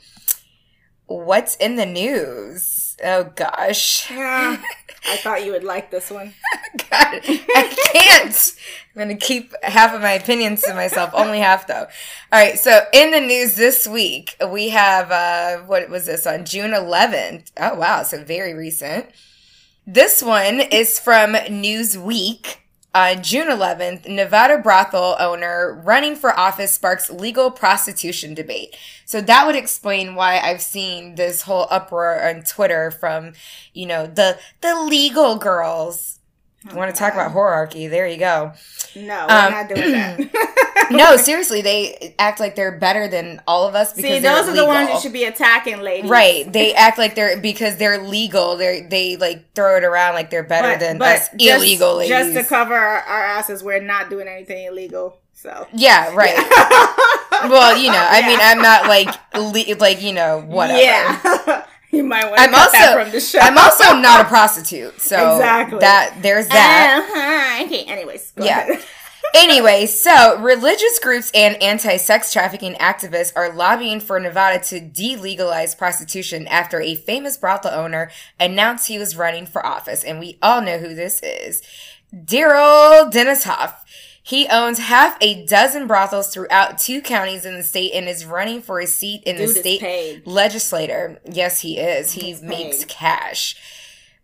[1.06, 2.83] what's in the news?
[3.02, 4.10] Oh gosh.
[5.06, 6.34] I thought you would like this one.
[6.76, 8.56] God, I can't.
[8.94, 11.86] I'm gonna keep half of my opinions to myself, only half though.
[12.32, 16.44] All right, so in the news this week, we have uh what was this on
[16.44, 17.50] June 11th?
[17.58, 19.06] Oh wow, so very recent.
[19.86, 22.56] This one is from Newsweek.
[22.94, 28.76] On June 11th, Nevada brothel owner running for office sparks legal prostitution debate.
[29.04, 33.32] So that would explain why I've seen this whole uproar on Twitter from,
[33.72, 36.20] you know, the the legal girls.
[36.70, 37.88] I want to talk about hierarchy?
[37.88, 38.52] There you go.
[38.96, 40.20] No, we're Um, not doing that.
[40.90, 44.48] No, seriously, they act like they're better than all of us because See, they're those
[44.50, 44.94] are the ones legal.
[44.96, 46.10] you should be attacking, ladies.
[46.10, 46.50] Right.
[46.52, 48.56] They act like they're because they're legal.
[48.56, 51.96] They they like throw it around like they're better But, than but us just, illegal
[51.96, 52.10] ladies.
[52.10, 55.16] just to cover our, our asses, we're not doing anything illegal.
[55.32, 56.36] So yeah, right.
[57.48, 58.26] well, you know, I Yeah.
[58.26, 60.78] mean, I'm not like le- like you know whatever.
[60.80, 61.64] Yeah.
[61.94, 63.38] you might want to I'm cut that also from the show.
[63.40, 65.78] I'm also not a prostitute, so Exactly.
[65.80, 67.00] that there's that.
[67.00, 67.64] Uh-huh.
[67.66, 67.84] Okay.
[67.84, 68.32] Anyways.
[68.32, 68.60] Go Yeah.
[68.68, 68.84] ahead.
[69.34, 75.76] Anyway, so religious groups and anti sex trafficking activists are lobbying for Nevada to delegalize
[75.76, 80.04] prostitution after a famous brothel owner announced he was running for office.
[80.04, 81.62] And we all know who this is
[82.24, 83.83] Dear old Daryl Dennis Hof.
[84.26, 88.62] He owns half a dozen brothels throughout two counties in the state and is running
[88.62, 90.26] for a seat in Dude the state paid.
[90.26, 91.20] legislator.
[91.30, 92.12] Yes, he is.
[92.12, 92.88] He He's makes paid.
[92.88, 93.56] cash.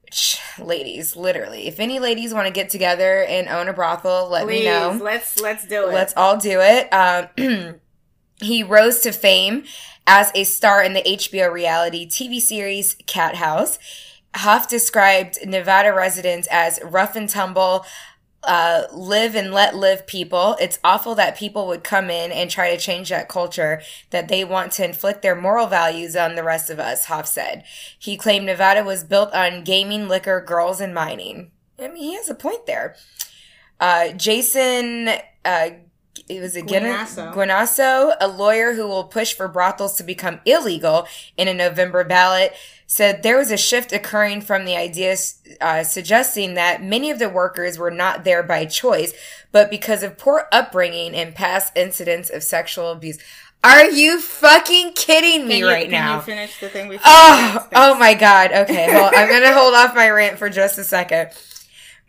[0.04, 4.44] Which, Ladies, literally, if any ladies want to get together and own a brothel, let
[4.44, 4.98] Please, me know.
[5.02, 5.92] let's let's do it.
[5.92, 6.88] Let's all do it.
[6.92, 7.74] Um,
[8.40, 9.64] he rose to fame
[10.06, 13.78] as a star in the HBO reality TV series Cat House.
[14.34, 17.84] Hof described Nevada residents as rough and tumble,
[18.42, 20.56] uh, live and let live people.
[20.60, 24.44] It's awful that people would come in and try to change that culture, that they
[24.44, 27.64] want to inflict their moral values on the rest of us, Hof said.
[27.98, 31.50] He claimed Nevada was built on gaming, liquor, girls, and mining.
[31.78, 32.96] I mean, he has a point there.
[33.78, 35.08] Uh, Jason,
[35.44, 35.70] uh,
[36.28, 37.34] it was a Guinasso.
[37.34, 42.54] Guinasso, a lawyer who will push for brothels to become illegal in a November ballot,
[42.90, 47.28] said there was a shift occurring from the ideas uh, suggesting that many of the
[47.28, 49.12] workers were not there by choice,
[49.52, 53.16] but because of poor upbringing and past incidents of sexual abuse.
[53.62, 56.16] Are you fucking kidding me you, right can now?
[56.16, 58.50] you finish the thing we Oh, oh my god.
[58.50, 61.30] Okay, well, I'm gonna hold off my rant for just a second.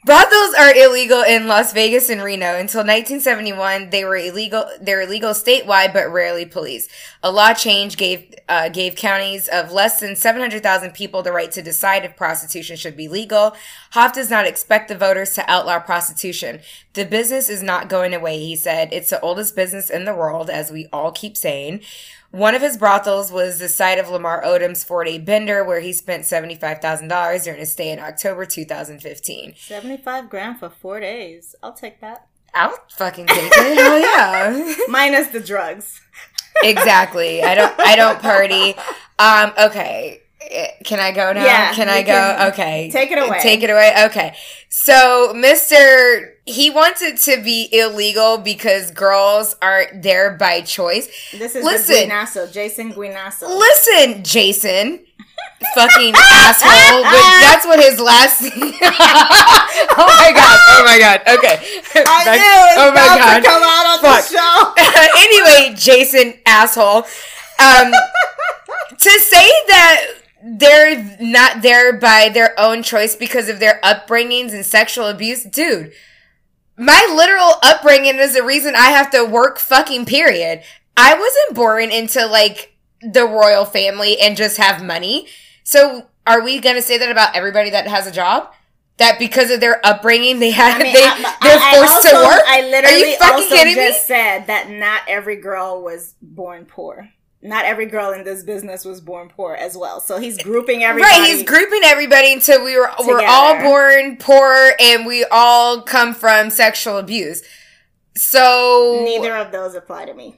[0.03, 2.55] Brothels are illegal in Las Vegas and Reno.
[2.55, 4.65] Until 1971, they were illegal.
[4.81, 6.89] They're illegal statewide, but rarely policed.
[7.21, 11.61] A law change gave uh, gave counties of less than 700,000 people the right to
[11.61, 13.55] decide if prostitution should be legal.
[13.91, 16.61] Hof does not expect the voters to outlaw prostitution.
[16.93, 18.89] The business is not going away, he said.
[18.91, 21.81] It's the oldest business in the world, as we all keep saying.
[22.31, 25.91] One of his brothels was the site of Lamar Odom's four day bender, where he
[25.91, 29.53] spent $75,000 during his stay in October 2015.
[29.57, 31.55] Seventy-five grand for four days.
[31.61, 32.27] I'll take that.
[32.53, 33.77] I'll fucking take it.
[33.77, 34.75] Hell yeah.
[34.89, 35.99] Minus the drugs.
[36.63, 37.43] exactly.
[37.43, 38.75] I don't I don't party.
[39.19, 40.21] Um, okay.
[40.83, 41.45] Can I go now?
[41.45, 42.07] Yeah, can I go?
[42.13, 42.51] can.
[42.51, 42.89] okay.
[42.91, 43.39] Take it away.
[43.41, 43.93] Take it away.
[44.05, 44.35] Okay.
[44.69, 46.31] So, Mr.
[46.51, 51.07] He wants it to be illegal because girls aren't there by choice.
[51.31, 52.09] This is Listen.
[52.09, 53.47] Guinasso, Jason Guinasso.
[53.47, 54.99] Listen, Jason.
[55.75, 57.03] Fucking asshole.
[57.41, 58.41] That's what his last.
[58.43, 58.49] oh
[59.97, 60.59] my god.
[60.69, 61.21] Oh my god.
[61.21, 61.59] Okay.
[61.95, 63.39] I Back- knew it was oh my god.
[63.39, 64.27] to come out on Fuck.
[64.27, 64.73] the show.
[65.17, 67.05] anyway, Jason asshole.
[67.59, 67.91] Um,
[68.97, 70.05] to say that
[70.43, 75.91] they're not there by their own choice because of their upbringings and sexual abuse, dude.
[76.81, 80.63] My literal upbringing is the reason I have to work fucking period.
[80.97, 85.27] I wasn't born into like the royal family and just have money.
[85.63, 88.51] So are we gonna say that about everybody that has a job?
[88.97, 92.15] That because of their upbringing they have I mean, they I- they're I- forced to
[92.15, 92.41] work?
[92.47, 93.87] I literally Are you fucking also kidding me?
[93.87, 97.09] just said that not every girl was born poor.
[97.43, 99.99] Not every girl in this business was born poor as well.
[99.99, 101.19] So he's grouping everybody.
[101.19, 106.13] Right, he's grouping everybody until we were we're all born poor and we all come
[106.13, 107.41] from sexual abuse.
[108.15, 110.35] So Neither of those apply to me.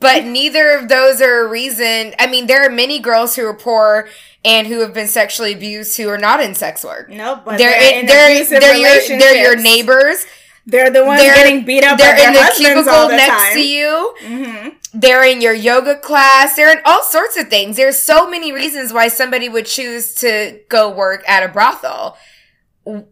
[0.00, 2.14] but neither of those are a reason.
[2.18, 4.08] I mean, there are many girls who are poor
[4.44, 7.08] and who have been sexually abused who are not in sex work.
[7.08, 10.26] Nope, but They're they're, in they're they're your they're your neighbors.
[10.66, 11.96] They're the ones They're getting beat up.
[11.96, 13.52] They're in the cubicle the next time.
[13.54, 14.14] to you.
[14.20, 16.56] hmm They're in your yoga class.
[16.56, 17.76] They're in all sorts of things.
[17.76, 22.16] There's so many reasons why somebody would choose to go work at a brothel.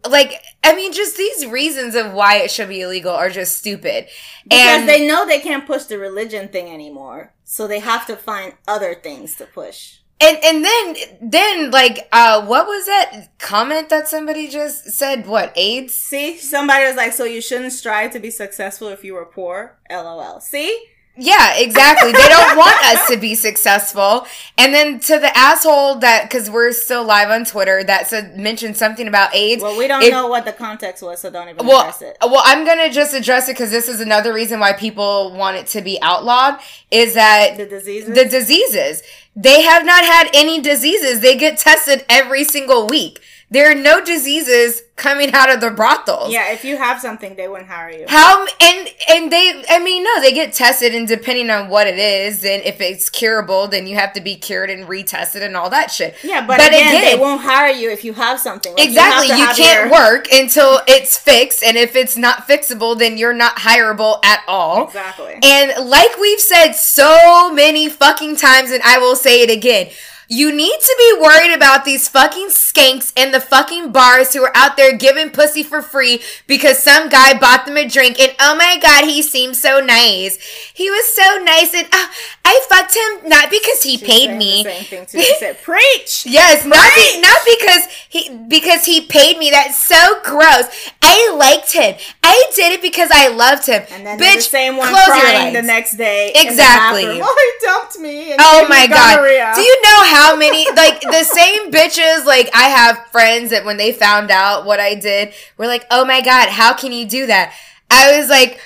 [0.08, 4.06] Like, I mean, just these reasons of why it should be illegal are just stupid.
[4.44, 8.16] Because and they know they can't push the religion thing anymore, so they have to
[8.16, 9.98] find other things to push.
[10.20, 15.26] And and then then like uh what was that comment that somebody just said?
[15.26, 15.94] What AIDS?
[15.94, 19.78] See, somebody was like, "So you shouldn't strive to be successful if you were poor."
[19.90, 20.40] LOL.
[20.40, 22.10] See, Yeah, exactly.
[22.10, 24.26] they don't want us to be successful.
[24.58, 28.76] And then to the asshole that because we're still live on Twitter that said mentioned
[28.76, 29.62] something about AIDS.
[29.62, 32.16] well, we don't If- know what the context was, so don't even well, address it.
[32.20, 35.66] well, I'm gonna just address it because this is another reason why people want it
[35.68, 36.58] to be outlawed.
[36.90, 38.14] Is that The diseases.
[38.14, 39.02] the diseases?
[39.36, 41.20] They have not had any diseases.
[41.20, 43.20] They get tested every single week.
[43.54, 46.32] There are no diseases coming out of the brothels.
[46.32, 48.04] yeah, if you have something, they wouldn't hire you.
[48.08, 51.98] How and and they I mean no they get tested and depending on what it
[51.98, 55.70] is and if it's curable then you have to be cured and retested and all
[55.70, 56.16] that shit.
[56.24, 58.72] Yeah, but, again, they won't hire you if you have something.
[58.74, 59.28] Like, Exactly.
[59.28, 63.32] to You, can't your- work until it's fixed and if it's not fixable then you're
[63.32, 64.86] not hireable at all.
[64.88, 65.38] Exactly.
[65.42, 69.90] And like we've said so many fucking times and I will say it again.
[70.28, 74.56] You need to be worried about these fucking skanks in the fucking bars who are
[74.56, 78.54] out there giving pussy for free because some guy bought them a drink and oh
[78.56, 80.38] my god, he seemed so nice.
[80.72, 82.06] He was so nice and uh,
[82.44, 84.62] I fucked him not because he She's paid me.
[84.64, 85.20] Same thing too.
[85.20, 89.50] She said, "Preach." Yes, not be, not because he because he paid me.
[89.50, 90.66] That's so gross.
[91.02, 91.96] I liked him.
[92.22, 93.82] I did it because I loved him.
[93.90, 96.32] And then Bitch, the same one close your crying the next day.
[96.34, 97.04] Exactly.
[97.22, 98.32] oh, he dumped me.
[98.32, 99.16] and Oh my god.
[99.16, 103.64] gonorrhea." Do you know how many like the same bitches like I have friends that
[103.64, 107.06] when they found out what I did were like, "Oh my god, how can you
[107.06, 107.52] do that?"
[107.90, 108.60] I was like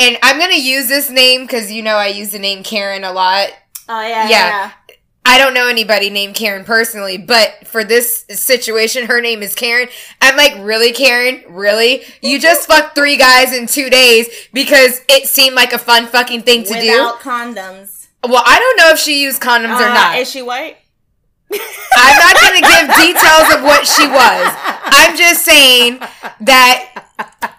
[0.00, 3.04] and I'm going to use this name cuz you know I use the name Karen
[3.04, 3.48] a lot.
[3.88, 4.48] Oh yeah, Yeah.
[4.48, 4.70] yeah.
[5.30, 9.88] I don't know anybody named Karen personally, but for this situation, her name is Karen.
[10.22, 11.42] I'm like, really, Karen?
[11.50, 12.02] Really?
[12.22, 16.42] You just fucked three guys in two days because it seemed like a fun fucking
[16.44, 16.92] thing to do.
[16.92, 18.06] Without condoms.
[18.24, 20.18] Well, I don't know if she used condoms or Uh, not.
[20.18, 20.78] Is she white?
[21.50, 24.46] I'm not going to give details of what she was.
[24.90, 26.00] I'm just saying
[26.40, 27.04] that,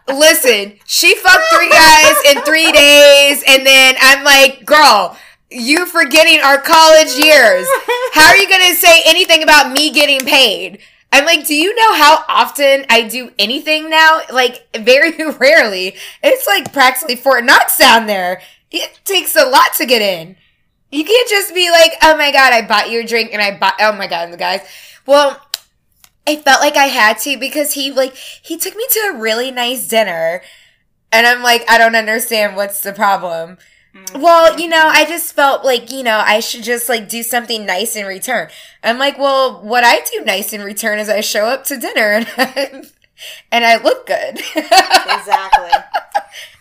[0.07, 5.17] listen, she fucked three guys in three days, and then I'm like, girl,
[5.49, 7.67] you forgetting our college years.
[8.13, 10.79] How are you going to say anything about me getting paid?
[11.11, 14.21] I'm like, do you know how often I do anything now?
[14.31, 15.95] Like, very rarely.
[16.21, 18.41] It's like practically Fort Knox down there.
[18.71, 20.35] It takes a lot to get in.
[20.91, 23.57] You can't just be like, oh my god, I bought you a drink and I
[23.57, 24.61] bought, oh my god, and the guys.
[25.05, 25.39] Well,
[26.27, 29.51] I felt like I had to because he, like, he took me to a really
[29.51, 30.41] nice dinner.
[31.11, 33.57] And I'm like, I don't understand what's the problem.
[33.95, 34.21] Mm.
[34.21, 37.65] Well, you know, I just felt like, you know, I should just like do something
[37.65, 38.49] nice in return.
[38.83, 42.25] I'm like, well, what I do nice in return is I show up to dinner
[42.37, 42.91] and,
[43.51, 44.41] and I look good.
[45.19, 45.71] Exactly.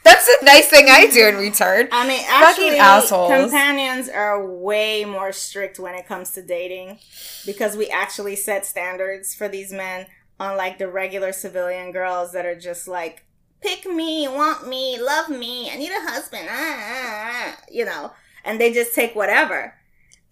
[0.09, 1.89] That's a nice thing I do in return.
[1.93, 3.31] I mean, Fucking actually, assholes.
[3.31, 6.99] companions are way more strict when it comes to dating
[7.47, 10.07] because we actually set standards for these men,
[10.41, 13.25] unlike the regular civilian girls that are just like,
[13.61, 18.13] pick me, want me, love me, I need a husband, ah, ah, ah," you know,
[18.45, 19.75] and they just take whatever.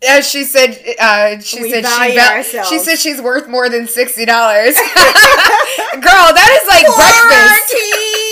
[0.06, 0.78] Uh, she said.
[1.00, 2.14] Uh, she We said she.
[2.14, 4.74] val- she said she's worth more than sixty dollars.
[4.76, 7.72] Girl, that is like breakfast.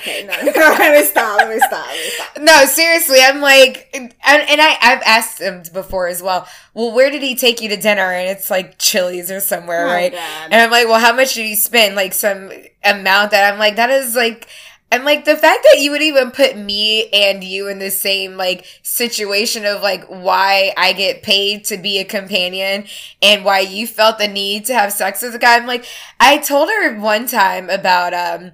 [0.00, 2.38] okay, no, let me stop, let me stop, let me stop.
[2.42, 6.46] No, seriously, I'm like, and, and I I've asked him before as well.
[6.74, 8.12] Well, where did he take you to dinner?
[8.12, 10.12] And it's like Chili's or somewhere, Oh, right?
[10.12, 10.48] God.
[10.50, 11.94] And I'm like, well, how much did he spend?
[11.96, 12.50] Like some
[12.84, 14.48] amount that I'm like, that is like.
[14.92, 18.36] I'm like the fact that you would even put me and you in the same
[18.36, 22.86] like situation of like why I get paid to be a companion
[23.22, 25.54] and why you felt the need to have sex with a guy.
[25.56, 25.84] I'm like,
[26.18, 28.50] I told her one time about um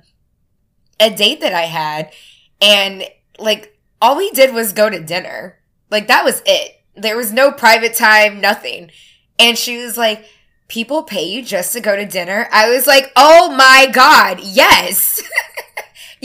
[1.01, 2.13] a date that I had
[2.61, 3.05] and
[3.39, 5.59] like all we did was go to dinner.
[5.91, 6.81] Like that was it.
[6.95, 8.91] There was no private time, nothing.
[9.39, 10.27] And she was like,
[10.69, 12.49] people pay you just to go to dinner?
[12.53, 15.23] I was like, oh my God, yes.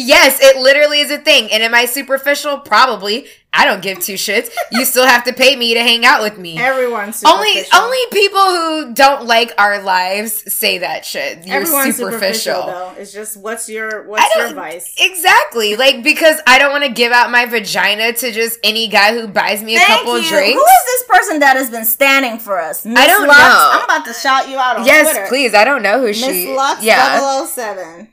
[0.08, 1.52] Yes, it literally is a thing.
[1.52, 2.60] And am I superficial?
[2.60, 3.26] Probably.
[3.54, 4.49] I don't give two shits.
[4.72, 6.58] You still have to pay me to hang out with me.
[6.58, 7.80] Everyone's Only superficial.
[7.82, 11.45] only people who don't like our lives say that shit.
[11.45, 12.54] You're Everyone's superficial.
[12.54, 12.93] superficial though.
[12.97, 14.95] It's just what's your what's your don't vice?
[14.97, 19.14] exactly like because I don't want to give out my vagina to just any guy
[19.20, 20.24] who buys me a Thank couple you.
[20.24, 20.54] of drinks.
[20.54, 22.86] Who is this person that has been standing for us?
[22.86, 23.38] I don't Lux?
[23.38, 23.70] know.
[23.74, 25.28] I'm about to shout you out on yes, Twitter.
[25.28, 25.54] please.
[25.54, 26.45] I don't know who Miss she.
[26.47, 28.08] Miss Lux yeah, 007.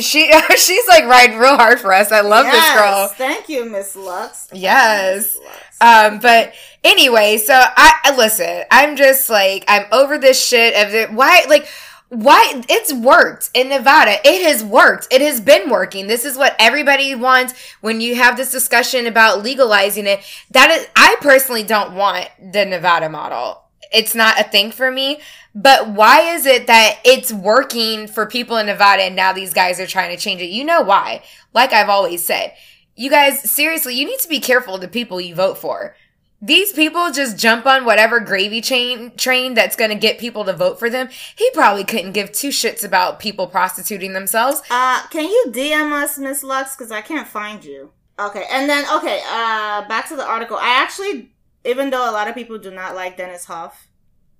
[0.00, 2.12] She she's like riding real hard for us.
[2.12, 2.54] I love yes.
[2.54, 3.08] this girl.
[3.08, 4.48] Thank you, Miss Lux.
[4.52, 5.36] Yes.
[5.36, 5.58] Lux.
[5.80, 8.64] Um, but anyway, so I, I listen.
[8.70, 11.12] I'm just like I'm over this shit of it.
[11.12, 11.68] Why, like,
[12.08, 12.62] why?
[12.68, 14.16] It's worked in Nevada.
[14.24, 15.08] It has worked.
[15.10, 16.06] It has been working.
[16.06, 17.54] This is what everybody wants.
[17.80, 20.20] When you have this discussion about legalizing it,
[20.50, 23.62] that is, I personally don't want the Nevada model.
[23.92, 25.20] It's not a thing for me.
[25.54, 29.80] But why is it that it's working for people in Nevada and now these guys
[29.80, 30.50] are trying to change it?
[30.50, 31.22] You know why?
[31.52, 32.54] Like I've always said,
[32.94, 35.96] you guys, seriously, you need to be careful of the people you vote for.
[36.40, 40.52] These people just jump on whatever gravy chain train that's going to get people to
[40.52, 41.08] vote for them.
[41.34, 44.62] He probably couldn't give two shits about people prostituting themselves.
[44.70, 46.76] Uh, can you DM us, Miss Lux?
[46.76, 47.90] Because I can't find you.
[48.20, 50.56] Okay, and then okay, uh, back to the article.
[50.56, 51.32] I actually,
[51.68, 53.88] even though a lot of people do not like Dennis Hof,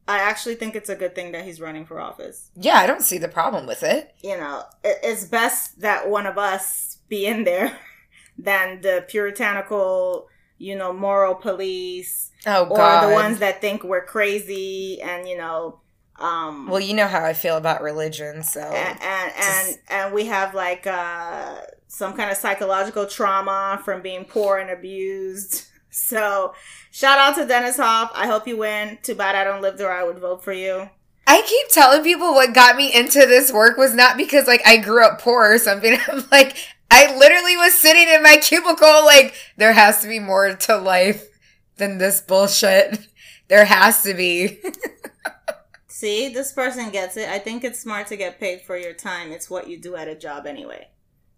[0.06, 2.50] I actually think it's a good thing that he's running for office.
[2.56, 4.14] Yeah, I don't see the problem with it.
[4.22, 7.76] You know, it's best that one of us be in there
[8.38, 13.04] than the puritanical, you know, moral police Oh God.
[13.04, 15.80] or the ones that think we're crazy and you know,
[16.18, 20.24] um, well, you know how I feel about religion, so and and and, and we
[20.26, 26.52] have like uh some kind of psychological trauma from being poor and abused so
[26.98, 28.98] shout out to Dennis Hof i hope you win.
[29.02, 30.90] Too bad i don't live there i would vote for you.
[31.28, 34.78] I keep telling people what got me into this work was not because like I
[34.78, 35.98] grew up poor or something.
[36.08, 36.56] I'm like,
[36.90, 41.28] I literally was sitting in my cubicle like there has to be more to life
[41.76, 43.06] than this bullshit.
[43.48, 44.58] There has to be.
[45.88, 47.28] see this person gets it.
[47.28, 49.30] I think it's smart to get paid for your time.
[49.30, 50.88] It's what you do at a job anyway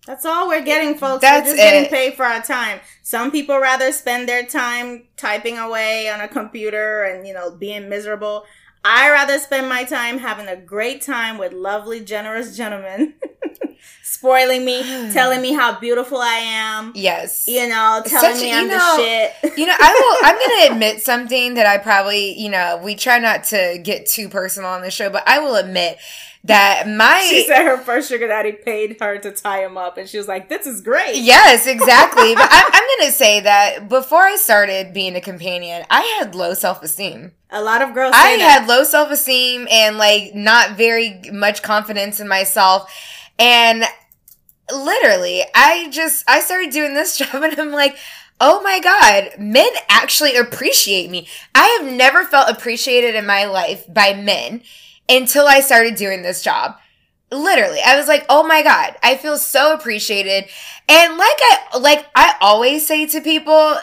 [0.06, 3.58] that's all we're getting folks That's we're just getting paid for our time some people
[3.58, 8.44] rather spend their time typing away on a computer and you know being miserable
[8.82, 13.12] I rather spend my time having a great time with lovely, generous gentlemen,
[14.02, 14.82] spoiling me,
[15.12, 17.46] telling me how beautiful I am, Yes.
[17.46, 19.32] you know, telling Such- me I'm know- the shit.
[19.58, 19.92] You know, I
[20.22, 20.28] will.
[20.28, 24.06] I'm going to admit something that I probably, you know, we try not to get
[24.06, 25.98] too personal on the show, but I will admit
[26.44, 30.08] that my She said her first sugar daddy paid her to tie him up, and
[30.08, 32.34] she was like, "This is great." Yes, exactly.
[32.34, 36.34] but I, I'm going to say that before I started being a companion, I had
[36.34, 37.32] low self esteem.
[37.50, 38.60] A lot of girls I that.
[38.60, 42.90] had low self esteem and like not very much confidence in myself.
[43.38, 43.84] And
[44.72, 47.96] literally, I just, I started doing this job and I'm like,
[48.40, 51.28] oh my God, men actually appreciate me.
[51.54, 54.62] I have never felt appreciated in my life by men
[55.10, 56.76] until I started doing this job.
[57.32, 60.44] Literally, I was like, "Oh my god, I feel so appreciated."
[60.88, 63.76] And like I like I always say to people,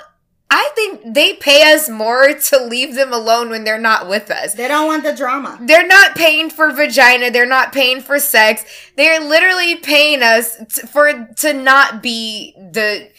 [0.50, 4.54] I think they pay us more to leave them alone when they're not with us.
[4.54, 5.60] they don't want the drama.
[5.62, 7.32] They're not paying for vagina.
[7.32, 8.64] They're not paying for sex.
[8.96, 10.58] They're literally paying us
[10.90, 13.10] for to not be the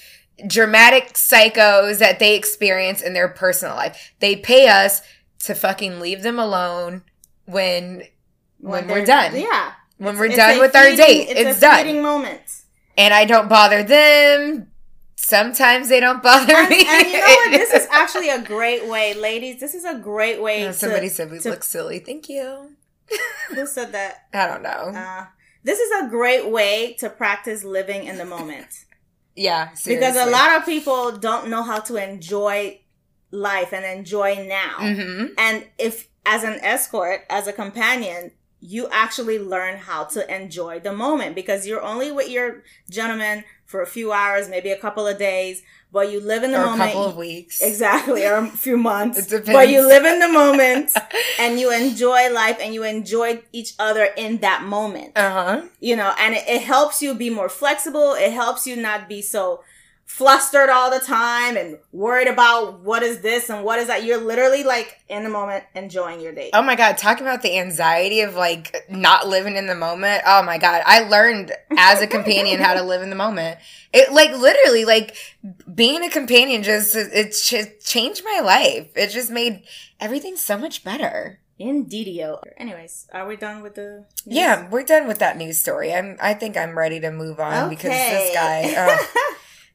[0.46, 4.14] dramatic psychos that they experience in their personal life.
[4.20, 5.02] They pay us
[5.40, 7.02] to fucking leave them alone
[7.48, 8.02] when
[8.60, 9.34] when, we're done.
[9.36, 9.72] yeah.
[9.98, 12.02] When It's- we're it's done with our date, it's, it's, a done.
[12.02, 12.42] moment.
[12.96, 14.68] And I don't bother them.
[15.16, 16.84] Sometimes they don't bother And, me.
[16.88, 17.50] and you know what?
[17.50, 19.60] This is actually a great way, ladies.
[19.60, 20.64] This is a great way.
[20.64, 21.98] Oh, to, somebody said we to- look silly.
[21.98, 22.70] Thank you.
[23.54, 24.26] Who said that?
[24.32, 24.92] I don't know.
[24.98, 25.26] Uh,
[25.64, 28.68] this is a great way to practice living in the moment.
[29.36, 32.80] yeah, because a lot of people don't know how to enjoy
[33.30, 34.76] life and enjoy now.
[34.78, 35.30] Mhm.
[35.38, 40.92] And if, as an escort, as a companion, you actually learn how to enjoy the
[40.92, 45.18] moment because you're only with your gentleman for a few hours, maybe a couple of
[45.18, 45.62] days,
[45.92, 46.90] but you live in the or a moment.
[46.92, 47.62] couple of weeks.
[47.62, 49.18] Exactly, or a few months.
[49.18, 49.50] It depends.
[49.52, 50.90] But you live in the moment
[51.38, 55.62] and you enjoy life and you enjoy each other in that moment Uh huh.
[55.80, 58.14] you know, and it, it helps you be more flexible.
[58.14, 59.62] It helps you not be so
[60.08, 64.02] flustered all the time and worried about what is this and what is that.
[64.02, 66.50] You're literally like in the moment enjoying your date.
[66.54, 70.22] Oh my god, talk about the anxiety of like not living in the moment.
[70.26, 73.60] Oh my god, I learned as a companion how to live in the moment.
[73.92, 75.14] It like literally like
[75.72, 78.88] being a companion just it just changed my life.
[78.96, 79.62] It just made
[80.00, 81.38] everything so much better.
[81.60, 82.40] Indeedio.
[82.56, 84.04] Anyways, are we done with the?
[84.24, 84.36] news?
[84.36, 85.92] Yeah, we're done with that news story.
[85.92, 86.16] I'm.
[86.20, 88.74] I think I'm ready to move on because this guy.
[88.76, 89.27] oh,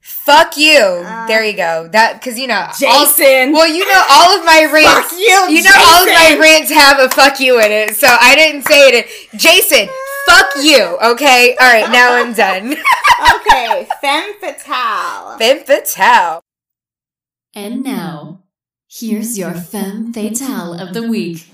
[0.04, 0.80] fuck you.
[0.80, 1.88] Uh, there you go.
[1.88, 2.68] That because you know.
[2.68, 3.54] all- Jason.
[3.54, 5.10] well, you know all of my rants.
[5.12, 8.08] Fuck you, You know all of my rants have a fuck you in it, so
[8.10, 9.08] I didn't say it.
[9.36, 9.88] Jason,
[10.26, 10.98] fuck you.
[11.02, 11.56] Okay.
[11.60, 11.90] All right.
[11.92, 12.76] Now I'm done.
[13.36, 15.38] okay, femme fatale.
[15.40, 16.42] Femme fatale.
[17.56, 18.44] And now,
[18.90, 21.48] here's your femme fatale of the week.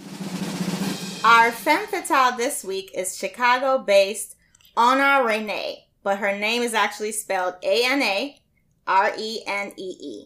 [1.24, 4.36] Our femme fatale this week is Chicago-based
[4.78, 8.39] Ana Renee, but her name is actually spelled A N A
[8.90, 10.26] R E N E E.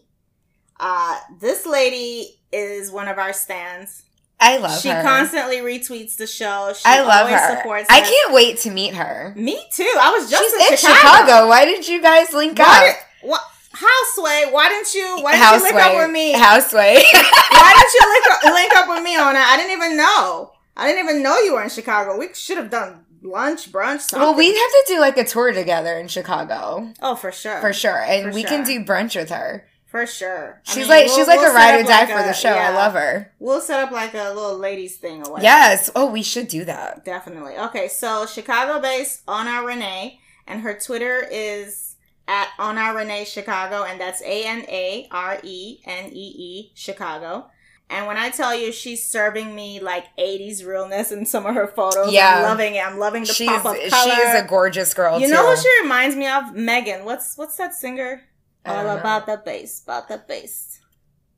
[0.80, 4.02] Uh, this lady is one of our stands.
[4.40, 5.00] I love she her.
[5.00, 6.72] She constantly retweets the show.
[6.74, 7.56] She I love her.
[7.56, 8.10] supports I us.
[8.10, 9.32] can't wait to meet her.
[9.36, 9.94] Me too.
[10.00, 11.26] I was just She's in, in Chicago.
[11.26, 11.48] Chicago.
[11.48, 12.82] Why did you guys link Why up?
[13.22, 13.40] did, what,
[13.72, 15.22] Houseway, why didn't you?
[15.22, 16.32] Why didn't you link up with me?
[16.32, 16.94] Houseway.
[16.94, 19.52] why didn't you link up, link up with me on that?
[19.52, 20.52] I didn't even know.
[20.76, 22.18] I didn't even know you were in Chicago.
[22.18, 24.20] We should have done lunch, brunch, something.
[24.20, 27.72] well, we'd have to do like a tour together in Chicago oh for sure, for
[27.72, 29.66] sure, and For we can do brunch with her.
[29.86, 30.60] for sure.
[30.66, 32.30] I She's mean, like we'll- she's like we'll a ride or die like for the
[32.30, 32.50] a- show.
[32.50, 33.32] I love her.
[33.38, 35.42] We'll set up like a little ladies thing or whatever.
[35.42, 35.90] Yes.
[35.96, 37.04] Oh, we should do that.
[37.04, 37.56] Definitely.
[37.56, 41.96] Okay, so Chicago based Ana Renee, and her Twitter is
[42.26, 47.46] at Ana Renee Chicago, and that's A N A R E N E E Chicago.
[47.90, 51.66] And when I tell you she's serving me like 80s realness in some of her
[51.66, 52.36] photos, Yeah.
[52.38, 52.84] I'm loving it.
[52.86, 54.36] I'm loving the She's pop of she's color.
[54.36, 55.32] a gorgeous girl you too.
[55.34, 56.44] know who she reminds me of?
[56.54, 57.04] Meghan.
[57.04, 58.22] What's what's that singer?
[58.66, 58.96] All know.
[58.96, 60.80] about the bass, about the bass.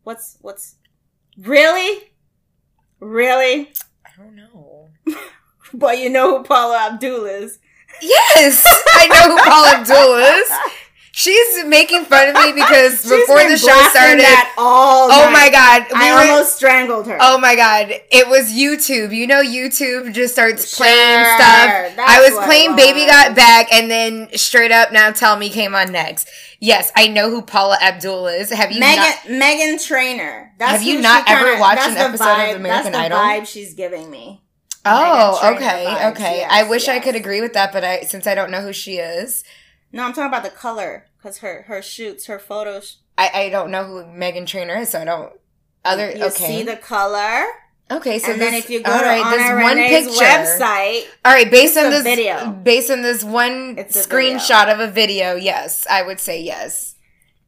[0.04, 0.76] What's what's
[1.36, 2.12] really,
[3.00, 3.72] really?
[4.04, 4.88] I don't know.
[5.74, 7.58] But you know who Paula Abdul is.
[8.00, 10.50] Yes, I know who Paula Abdul is.
[11.18, 14.20] She's making fun of me because before the show started.
[14.20, 15.32] that all Oh night.
[15.32, 17.16] my god, we I were- almost strangled her.
[17.18, 19.16] Oh my god, it was YouTube.
[19.16, 21.94] You know, YouTube just starts playing stuff.
[21.98, 23.06] I was playing Baby.
[23.06, 26.28] Got Back, and then straight up now Tell Me came on next.
[26.60, 28.50] Yes, I know who Paula Abdul is.
[28.50, 29.16] Have you Meghan not?
[29.42, 30.52] Meghan Trainor.
[30.58, 33.18] That's Have you not ever kinda- watched an episode of American that's Idol?
[33.18, 34.42] vibe she's giving me.
[34.84, 36.36] Oh, okay, vibes, okay.
[36.38, 38.72] yes, I wish I could agree with that, but I since I don't know who
[38.72, 39.42] she is,
[39.92, 42.98] No, I'm talking about the color because her her shoots, her photos.
[43.18, 45.32] I, I don't know who Meghan Trainor is, so I don't.
[45.84, 47.44] Other you okay, see the color,
[47.90, 48.18] okay.
[48.18, 50.24] So and then if you go all to right, Honor this one Renee's picture.
[50.24, 52.50] website, All right, based on this video.
[52.50, 56.96] based on this one screenshot of a video, yes, I would say yes.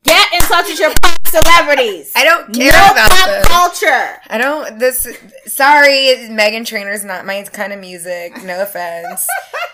[0.04, 2.12] get in touch with your pop celebrities.
[2.16, 3.48] I don't care no about pop this.
[3.48, 4.20] culture.
[4.30, 4.78] I don't.
[4.78, 5.06] This.
[5.46, 8.42] Sorry, Meghan Trainor's not my kind of music.
[8.44, 9.26] No offense.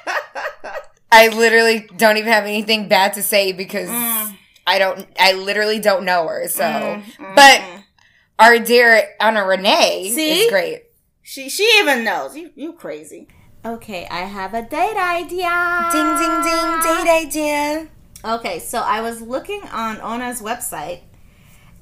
[1.14, 4.36] I literally don't even have anything bad to say because Mm.
[4.66, 5.06] I don't.
[5.18, 6.48] I literally don't know her.
[6.48, 7.82] So, Mm, mm, but mm.
[8.38, 8.88] our dear
[9.20, 10.30] Ana Renee See?
[10.40, 10.82] is great.
[11.22, 13.28] she she even knows you you crazy.
[13.64, 15.54] Okay, I have a date idea.
[15.94, 16.70] Ding ding ding.
[16.84, 17.88] Date idea.
[18.24, 21.00] Okay, so I was looking on Ana's website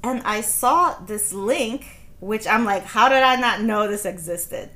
[0.03, 1.85] and I saw this link,
[2.19, 4.69] which I'm like, how did I not know this existed?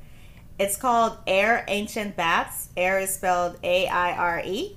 [0.58, 2.68] It's called AIRE Ancient Baths.
[2.76, 4.76] AIRE is spelled A I R E.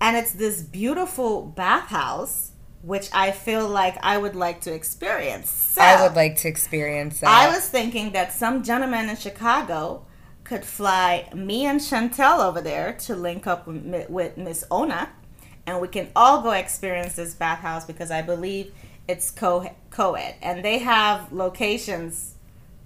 [0.00, 2.52] And it's this beautiful bathhouse,
[2.82, 5.50] which I feel like I would like to experience.
[5.50, 7.28] So, I would like to experience that.
[7.28, 10.06] I was thinking that some gentleman in Chicago
[10.44, 15.10] could fly me and Chantel over there to link up with with Miss Ana,
[15.66, 18.72] and we can all go experience this bathhouse because I believe
[19.08, 22.36] it's co co-ed, and they have locations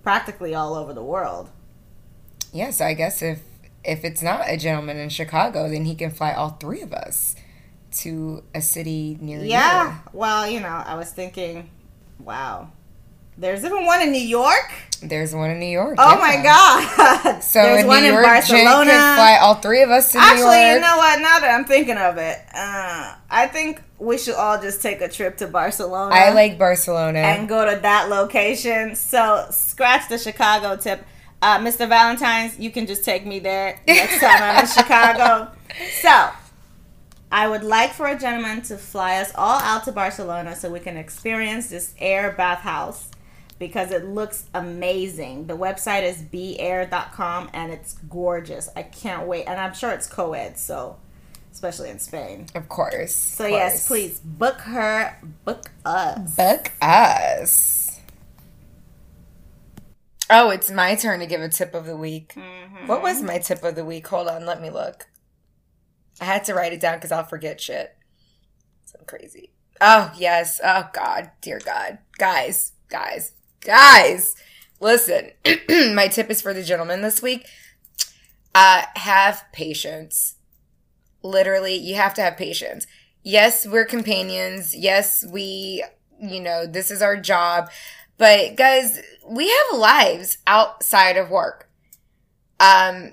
[0.03, 1.51] practically all over the world.
[2.53, 3.41] Yes, I guess if
[3.85, 7.35] if it's not a gentleman in Chicago, then he can fly all three of us
[7.93, 9.99] to a city near Yeah.
[10.13, 11.71] Well, you know, I was thinking,
[12.19, 12.71] wow,
[13.37, 14.73] there's even one in New York.
[15.03, 15.97] There's one in New York.
[15.99, 16.19] Oh yeah.
[16.19, 17.43] my God!
[17.43, 18.85] So there's a one New in York Barcelona.
[18.85, 21.21] could fly all three of us to New Actually, you know what?
[21.21, 25.09] Now that I'm thinking of it, uh, I think we should all just take a
[25.09, 26.15] trip to Barcelona.
[26.15, 27.19] I like Barcelona.
[27.19, 28.95] and go to that location.
[28.95, 31.05] So scratch the Chicago tip.
[31.43, 31.89] Uh, Mr.
[31.89, 35.51] Valentine's, you can just take me there next time I'm in Chicago.
[36.01, 36.31] So,
[37.33, 40.79] I would like for a gentleman to fly us all out to Barcelona so we
[40.79, 43.11] can experience this AIRE bathhouse
[43.59, 45.49] because it looks amazing.
[45.49, 48.69] The website is beaire.com and it's gorgeous.
[48.77, 49.47] I can't wait.
[49.47, 50.97] And I'm sure it's co ed, so
[51.51, 52.47] especially in Spain.
[52.55, 53.15] of course.
[53.15, 56.37] So, yes, please book her, book us.
[56.37, 57.82] Book us.
[60.35, 62.33] Oh, it's my turn to give a tip of the week.
[62.35, 62.87] Mhm.
[62.87, 64.07] What was my tip of the week?
[64.07, 65.07] Hold on, let me look.
[66.21, 67.95] I had to write it down because I'll forget shit.
[68.87, 69.53] So crazy.
[69.81, 70.59] Oh, yes.
[70.65, 71.33] Oh, God.
[71.43, 71.99] Dear God.
[72.17, 74.35] Guys, guys, guys.
[74.81, 75.33] listen,
[75.95, 77.47] my tip is for the gentleman this week.
[78.55, 80.37] Uh, have patience.
[81.23, 82.87] Literally, you have to have patience.
[83.23, 84.75] Yes, we're companions.
[84.75, 85.85] Yes, we,
[86.21, 87.71] you know, this is our job.
[88.19, 91.69] But guys, we have lives outside of work.
[92.61, 93.13] Um,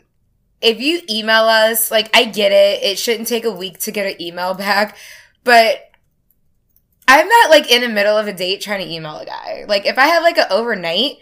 [0.62, 4.06] if you email us, like I get it, it shouldn't take a week to get
[4.06, 4.98] an email back,
[5.44, 5.90] but
[7.08, 9.66] I'm not like in the middle of a date trying to email a guy.
[9.68, 11.18] Like if I have like an overnight,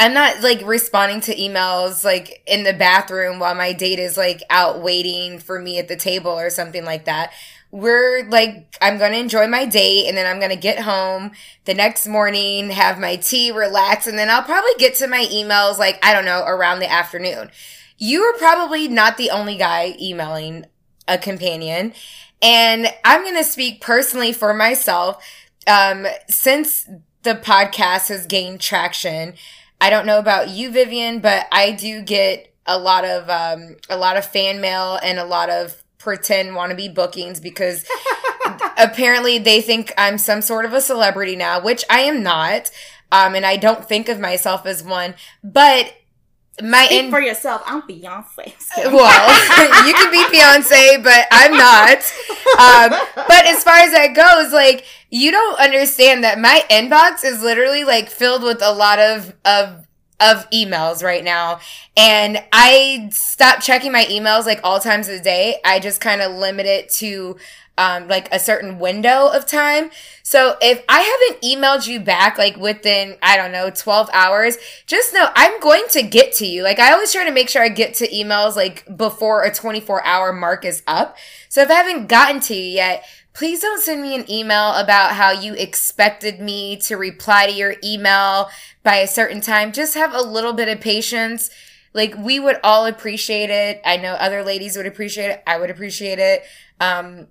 [0.00, 4.42] I'm not like responding to emails like in the bathroom while my date is like
[4.48, 7.32] out waiting for me at the table or something like that.
[7.72, 11.30] We're like, I'm going to enjoy my date and then I'm going to get home
[11.66, 15.78] the next morning, have my tea, relax, and then I'll probably get to my emails
[15.78, 17.50] like, I don't know, around the afternoon.
[17.96, 20.66] You are probably not the only guy emailing
[21.06, 21.92] a companion.
[22.42, 25.22] And I'm going to speak personally for myself.
[25.66, 26.88] Um, since
[27.22, 29.34] the podcast has gained traction,
[29.80, 33.96] I don't know about you, Vivian, but I do get a lot of, um, a
[33.96, 37.84] lot of fan mail and a lot of pretend wannabe bookings because
[38.78, 42.70] apparently they think I'm some sort of a celebrity now, which I am not.
[43.12, 45.94] Um, and I don't think of myself as one, but
[46.62, 47.62] my Speak in- for yourself.
[47.66, 48.54] I'm Beyonce.
[48.76, 51.98] well, you can be Beyonce, but I'm not.
[52.58, 57.42] Um, but as far as that goes, like you don't understand that my inbox is
[57.42, 59.79] literally like filled with a lot of of
[60.20, 61.60] of emails right now,
[61.96, 65.56] and I stop checking my emails like all times of the day.
[65.64, 67.36] I just kind of limit it to
[67.80, 69.90] um, like a certain window of time.
[70.22, 75.14] So if I haven't emailed you back like within, I don't know, 12 hours, just
[75.14, 76.62] know I'm going to get to you.
[76.62, 80.04] Like I always try to make sure I get to emails like before a 24
[80.04, 81.16] hour mark is up.
[81.48, 85.12] So if I haven't gotten to you yet, please don't send me an email about
[85.12, 88.48] how you expected me to reply to your email
[88.82, 89.72] by a certain time.
[89.72, 91.50] Just have a little bit of patience.
[91.92, 93.80] Like we would all appreciate it.
[93.84, 95.42] I know other ladies would appreciate it.
[95.46, 96.42] I would appreciate it.
[96.80, 97.28] Um,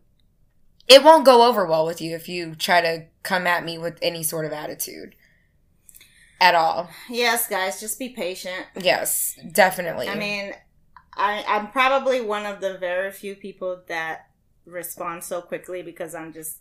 [0.88, 3.98] it won't go over well with you if you try to come at me with
[4.02, 5.16] any sort of attitude
[6.42, 6.90] at all.
[7.10, 8.66] yes, guys, just be patient.
[8.82, 10.08] Yes, definitely.
[10.08, 10.54] I mean,
[11.16, 14.29] I, I'm probably one of the very few people that
[14.70, 16.58] respond so quickly because I'm just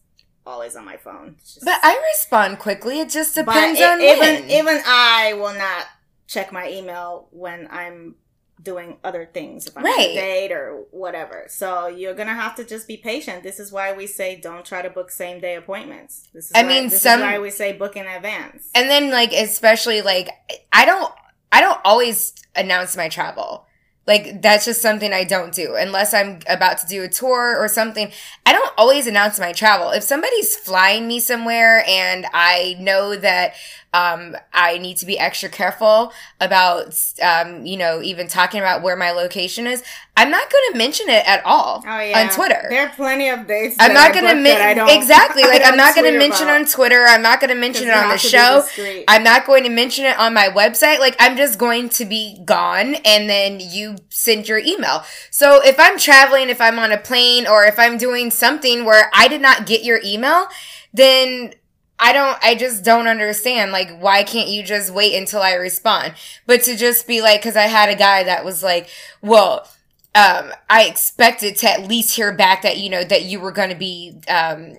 [0.46, 1.36] always on my phone.
[1.44, 3.00] Just- but I respond quickly.
[3.00, 4.50] It just depends on even when.
[4.50, 5.86] even I will not
[6.26, 8.16] check my email when I'm
[8.61, 10.11] doing other things if I'm on Right.
[10.11, 11.44] a date or whatever.
[11.48, 13.44] So you're gonna have to just be patient.
[13.44, 16.28] This is why we say don't try to book same day appointments.
[16.34, 18.68] This is I why, mean, this some- is why we say book in advance.
[18.74, 20.28] and then like especially like
[20.72, 21.12] I don't
[21.52, 23.64] I don't always announce my travel.
[24.09, 27.68] Like that's just something I don't do unless I'm about to do a tour or
[27.68, 28.11] something.
[28.46, 29.90] I don't always announce my travel.
[29.90, 33.54] If somebody's flying me somewhere and I know that
[33.92, 38.96] um, I need to be extra careful about um, you know even talking about where
[38.96, 39.82] my location is,
[40.19, 42.66] I'm not going to mention it at all Oh yeah, on Twitter.
[42.69, 43.77] There are plenty of dates.
[43.79, 46.49] I'm not going to booked that I mention exactly like I'm don't going to mention
[46.49, 47.05] on Twitter.
[47.05, 49.05] I'm not going to mention it on the have to be show.
[49.07, 50.99] I'm not going to mention it on my website.
[50.99, 55.05] Like I'm just going to be gone and then you send your email.
[55.31, 59.11] So if I'm traveling, if I'm on a plane or if I'm doing something where
[59.14, 60.49] I did not get your email,
[60.93, 61.55] then
[62.01, 63.73] I don't, I just don't understand.
[63.73, 66.14] Like, why can't you just wait until I respond?
[66.47, 68.89] But to just be like, cause I had a guy that was like,
[69.21, 69.69] well,
[70.14, 73.70] um, I expected to at least hear back that, you know, that you were going
[73.70, 74.76] to be, um,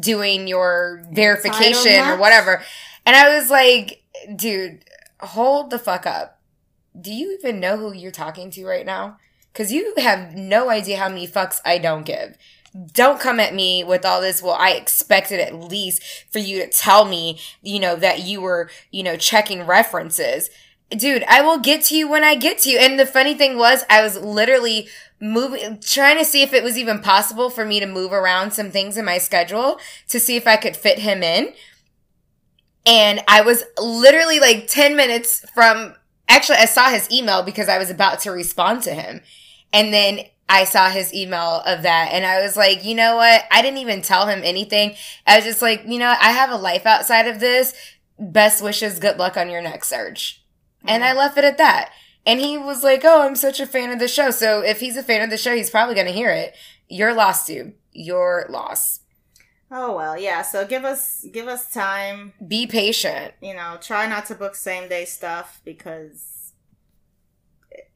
[0.00, 2.62] doing your verification or whatever.
[3.06, 4.02] And I was like,
[4.36, 4.84] dude,
[5.20, 6.40] hold the fuck up.
[7.00, 9.18] Do you even know who you're talking to right now?
[9.54, 12.36] Cause you have no idea how many fucks I don't give.
[12.92, 14.42] Don't come at me with all this.
[14.42, 18.70] Well, I expected at least for you to tell me, you know, that you were,
[18.90, 20.50] you know, checking references.
[20.90, 22.78] Dude, I will get to you when I get to you.
[22.78, 24.88] And the funny thing was, I was literally
[25.20, 28.70] moving, trying to see if it was even possible for me to move around some
[28.70, 29.78] things in my schedule
[30.08, 31.52] to see if I could fit him in.
[32.86, 35.94] And I was literally like 10 minutes from,
[36.26, 39.20] actually, I saw his email because I was about to respond to him.
[39.74, 43.44] And then I saw his email of that and I was like, you know what?
[43.50, 44.94] I didn't even tell him anything.
[45.26, 47.74] I was just like, you know, I have a life outside of this.
[48.18, 48.98] Best wishes.
[48.98, 50.37] Good luck on your next search.
[50.84, 51.16] And I mm.
[51.16, 51.90] left it at that.
[52.26, 54.30] And he was like, oh, I'm such a fan of the show.
[54.30, 56.54] So if he's a fan of the show, he's probably going to hear it.
[56.88, 57.74] Your loss, dude.
[57.92, 59.00] Your loss.
[59.70, 60.42] Oh well, yeah.
[60.42, 62.32] So give us give us time.
[62.46, 63.34] Be patient.
[63.42, 66.52] You know, try not to book same day stuff because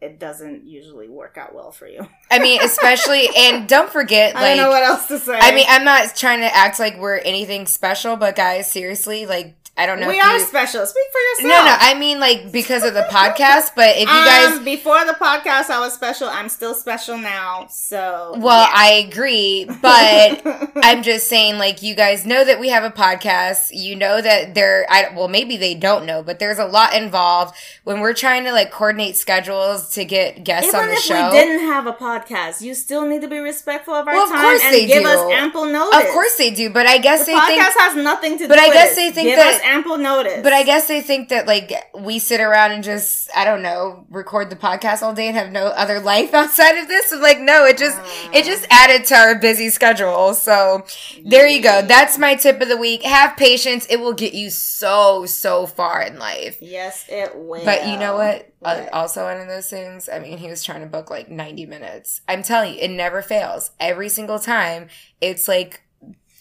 [0.01, 2.07] it- doesn't usually work out well for you.
[2.31, 5.39] I mean, especially, and don't forget, I like, don't know what else to say.
[5.41, 9.57] I mean, I'm not trying to act like we're anything special, but guys, seriously, like,
[9.75, 10.09] I don't know.
[10.09, 10.85] we if are you, special.
[10.85, 11.65] Speak for yourself.
[11.65, 11.77] no, no.
[11.81, 13.71] I mean like because of the podcast.
[13.75, 16.29] But if you um, guys, before the podcast, I was special.
[16.29, 17.69] I'm still special now.
[17.71, 18.71] So, well, yeah.
[18.75, 20.43] I agree, but
[20.85, 23.71] I'm just saying, like, you guys know that we have a podcast.
[23.73, 27.55] You know that there, I well, maybe they don't know, but there's a lot involved
[27.85, 31.31] when we're trying to like coordinate schedules to get guests Even on the if show.
[31.31, 34.31] we didn't have a podcast, you still need to be respectful of our Well, of
[34.33, 35.09] time course and they give do.
[35.09, 35.99] us ample notice.
[35.99, 37.81] of course they do, but I guess the they podcast think.
[37.81, 38.97] has nothing to do But I guess it.
[38.97, 40.43] they think give that- ample notice.
[40.43, 44.07] But I guess they think that like we sit around and just I don't know
[44.11, 47.13] record the podcast all day and have no other life outside of this.
[47.13, 47.99] I'm like, no, it just
[48.33, 50.35] it just added to our busy schedule.
[50.35, 50.85] So
[51.25, 51.83] there you go.
[51.83, 53.03] That's my tip of the week.
[53.03, 53.87] Have patience.
[53.89, 56.59] It will get you so so far in life.
[56.61, 57.65] yes, it will.
[57.65, 58.49] But you know what?
[58.65, 58.93] Uh, What?
[58.93, 60.09] also, one of those things.
[60.09, 62.21] I mean, he was trying to book like 90 minutes.
[62.29, 63.73] I'm telling you, it never fails.
[63.81, 64.89] Every single time,
[65.21, 65.82] it's like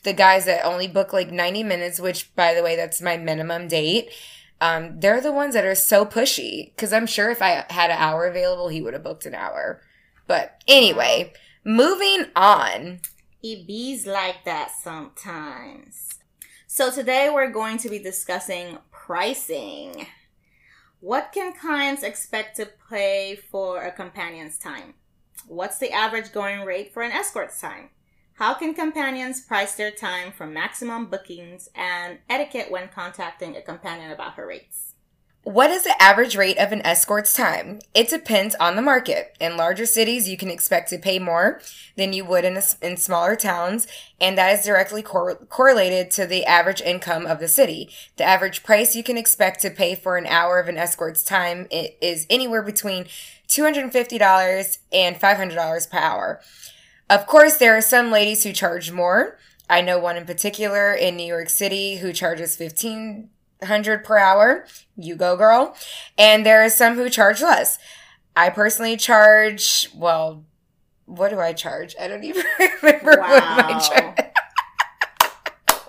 [0.04, 3.68] the guys that only book like 90 minutes, which, by the way, that's my minimum
[3.68, 4.10] date.
[4.60, 6.74] Um, they're the ones that are so pushy.
[6.76, 9.82] Because I'm sure if I had an hour available, he would have booked an hour.
[10.28, 11.34] But anyway,
[11.64, 13.02] moving on.
[13.44, 16.20] It bees like that sometimes.
[16.68, 20.08] So today we're going to be discussing pricing.
[21.00, 24.94] What can clients expect to pay for a companion's time?
[25.48, 27.90] What's the average going rate for an escort's time?
[28.42, 34.10] How can companions price their time for maximum bookings and etiquette when contacting a companion
[34.10, 34.96] about her rates?
[35.44, 37.82] What is the average rate of an escort's time?
[37.94, 39.38] It depends on the market.
[39.40, 41.62] In larger cities, you can expect to pay more
[41.98, 43.86] than you would in, a, in smaller towns,
[44.20, 47.92] and that is directly cor- correlated to the average income of the city.
[48.18, 51.68] The average price you can expect to pay for an hour of an escort's time
[51.70, 53.06] is anywhere between
[53.48, 56.42] $250 and $500 per hour.
[57.12, 59.38] Of course, there are some ladies who charge more.
[59.70, 63.30] I know one in particular in New York City who charges fifteen
[63.64, 64.66] hundred per hour.
[64.96, 65.76] You go, girl.
[66.18, 67.78] And there are some who charge less.
[68.36, 69.90] I personally charge.
[69.94, 70.46] Well,
[71.06, 71.96] what do I charge?
[72.00, 72.46] I don't even
[72.82, 73.80] remember what my Wow.
[73.80, 74.18] charge.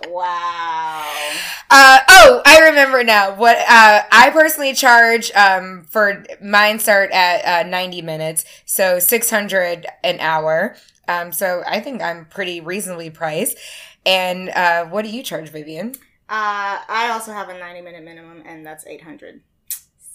[0.08, 1.30] Wow.
[1.70, 3.34] Uh, oh, I remember now.
[3.34, 9.30] What uh, I personally charge um, for mine start at uh, ninety minutes, so six
[9.30, 10.76] hundred an hour.
[11.08, 13.56] Um, so I think I'm pretty reasonably priced.
[14.04, 15.94] And uh, what do you charge, Vivian?
[16.28, 19.42] Uh, I also have a 90 minute minimum, and that's 800.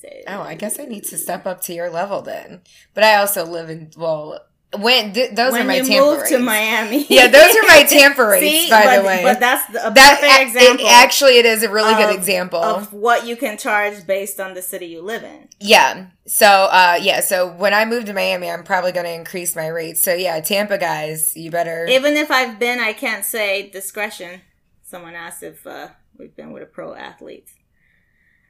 [0.01, 2.61] So, Oh, I guess I need to step up to your level then.
[2.93, 4.39] But I also live in well,
[4.75, 6.29] when th- those when are my you Tampa move rates.
[6.31, 7.05] to Miami.
[7.09, 9.21] Yeah, those are my Tampa rates, See, by but, the way.
[9.23, 12.59] But that's the, a that perfect example It, actually, it is a really good example.
[12.61, 15.47] of what you can charge based on the city you live in.
[15.59, 16.07] Yeah.
[16.25, 17.21] So, uh, yeah.
[17.21, 20.03] So when I move to Miami, I'm probably going to increase my rates.
[20.03, 21.85] So yeah, Tampa guys, you better.
[21.87, 24.41] Even if I've been, I can't say discretion.
[24.83, 25.87] Someone asked if uh,
[26.17, 27.47] we've been with a pro athlete.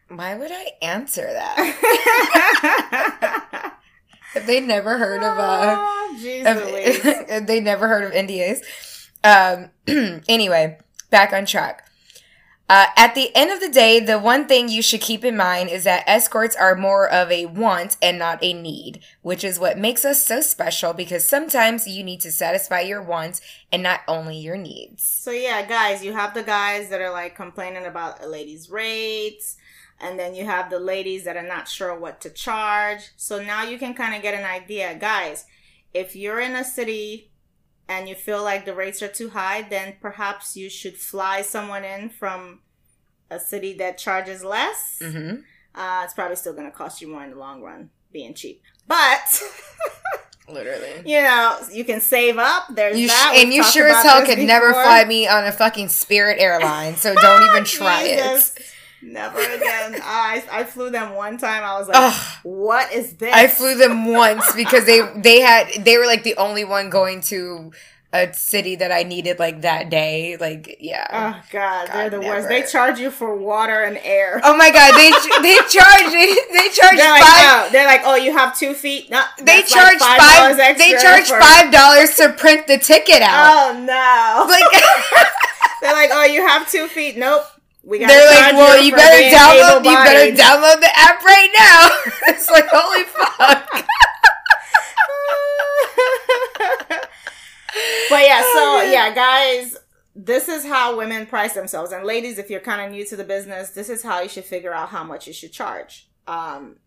[0.09, 1.73] Why would I answer that?
[4.45, 5.75] They never heard of uh?
[5.79, 7.29] Oh, jeez Louise.
[7.29, 8.61] Of, they never heard of NDAs?
[9.23, 9.69] Um.
[10.27, 10.77] anyway,
[11.09, 11.87] back on track.
[12.69, 15.69] Uh, at the end of the day, the one thing you should keep in mind
[15.69, 19.77] is that escorts are more of a want and not a need, which is what
[19.77, 23.39] makes us so special because sometimes you need to satisfy your wants
[23.71, 25.01] and not only your needs.
[25.01, 29.55] So yeah, guys, you have the guys that are like complaining about a lady's rates,
[29.99, 33.11] and then you have the ladies that are not sure what to charge.
[33.17, 35.45] So now you can kind of get an idea, guys.
[35.93, 37.31] If you're in a city
[37.89, 41.83] and you feel like the rates are too high, then perhaps you should fly someone
[41.83, 42.59] in from
[43.31, 44.99] a city that charges less.
[45.01, 45.37] Mm-hmm.
[45.73, 48.61] Uh, it's probably still going to cost you more in the long run, being cheap.
[48.87, 49.41] But
[50.49, 51.01] Literally.
[51.05, 52.65] you know, you can save up.
[52.73, 53.33] There's You sh- that.
[53.37, 57.13] and you sure as hell could never fly me on a fucking Spirit airline, so
[57.21, 58.55] don't even try Jesus.
[58.55, 58.63] it.
[59.01, 59.99] Never again.
[60.03, 61.63] I I flew them one time.
[61.63, 62.37] I was like, Ugh.
[62.43, 66.35] "What is this?" I flew them once because they they had they were like the
[66.37, 67.71] only one going to
[68.13, 70.37] a city that I needed like that day.
[70.39, 71.05] Like yeah.
[71.11, 72.47] Oh God, they're God, the worst.
[72.49, 74.41] They charge you for water and air.
[74.43, 75.11] oh my god, they
[75.43, 77.65] they charge they charge they're like, five.
[77.65, 77.69] no.
[77.71, 79.11] They're like, oh, you have two feet.
[79.11, 80.55] No, They that's like charge five.
[80.55, 83.75] $5 extra they charge for- five dollars to print the ticket out.
[83.75, 84.45] Oh no!
[84.49, 84.81] Like
[85.81, 87.17] they're like, oh, you have two feet.
[87.17, 87.43] Nope.
[87.87, 88.07] We got.
[88.09, 89.85] they're like, well, you better download.
[89.85, 91.89] You better download the app right now.
[92.33, 93.65] it's like holy fuck.
[98.09, 99.77] but yeah, so yeah, guys,
[100.13, 101.93] this is how women price themselves.
[101.93, 104.43] And ladies, if you're kind of new to the business, this is how you should
[104.43, 106.09] figure out how much you should charge.
[106.27, 106.79] Um,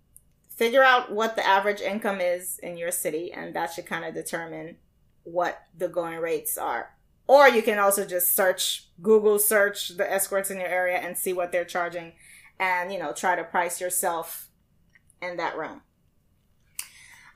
[0.51, 4.13] figure out what the average income is in your city, and that should kind of
[4.13, 4.77] determine
[5.23, 6.91] what the going rates are.
[7.31, 11.33] Or you can also just search, Google search the escorts in your area and see
[11.33, 12.15] what they're charging
[12.59, 14.49] and, you know, try to price yourself
[15.23, 15.83] in that realm.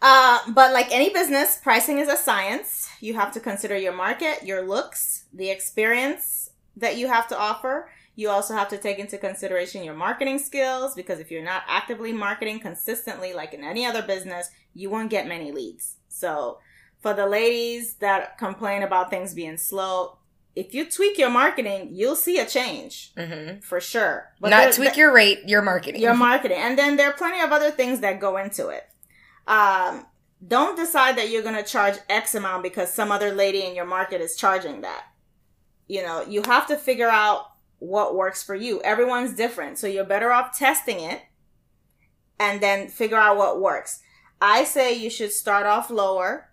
[0.02, 2.88] Uh, but like any business, pricing is a science.
[2.98, 7.88] You have to consider your market, your looks, the experience that you have to offer.
[8.16, 12.12] You also have to take into consideration your marketing skills because if you're not actively
[12.12, 15.98] marketing consistently, like in any other business, you won't get many leads.
[16.08, 16.58] So,
[17.04, 20.16] for the ladies that complain about things being slow,
[20.56, 23.60] if you tweak your marketing, you'll see a change Mm-hmm.
[23.60, 24.32] for sure.
[24.40, 26.00] But Not tweak your rate, your marketing.
[26.00, 26.56] your marketing.
[26.58, 28.84] And then there are plenty of other things that go into it.
[29.46, 30.06] Um,
[30.54, 33.84] don't decide that you're going to charge X amount because some other lady in your
[33.84, 35.04] market is charging that.
[35.86, 37.40] You know, you have to figure out
[37.80, 38.80] what works for you.
[38.80, 39.76] Everyone's different.
[39.78, 41.20] So you're better off testing it
[42.40, 44.00] and then figure out what works.
[44.40, 46.48] I say you should start off lower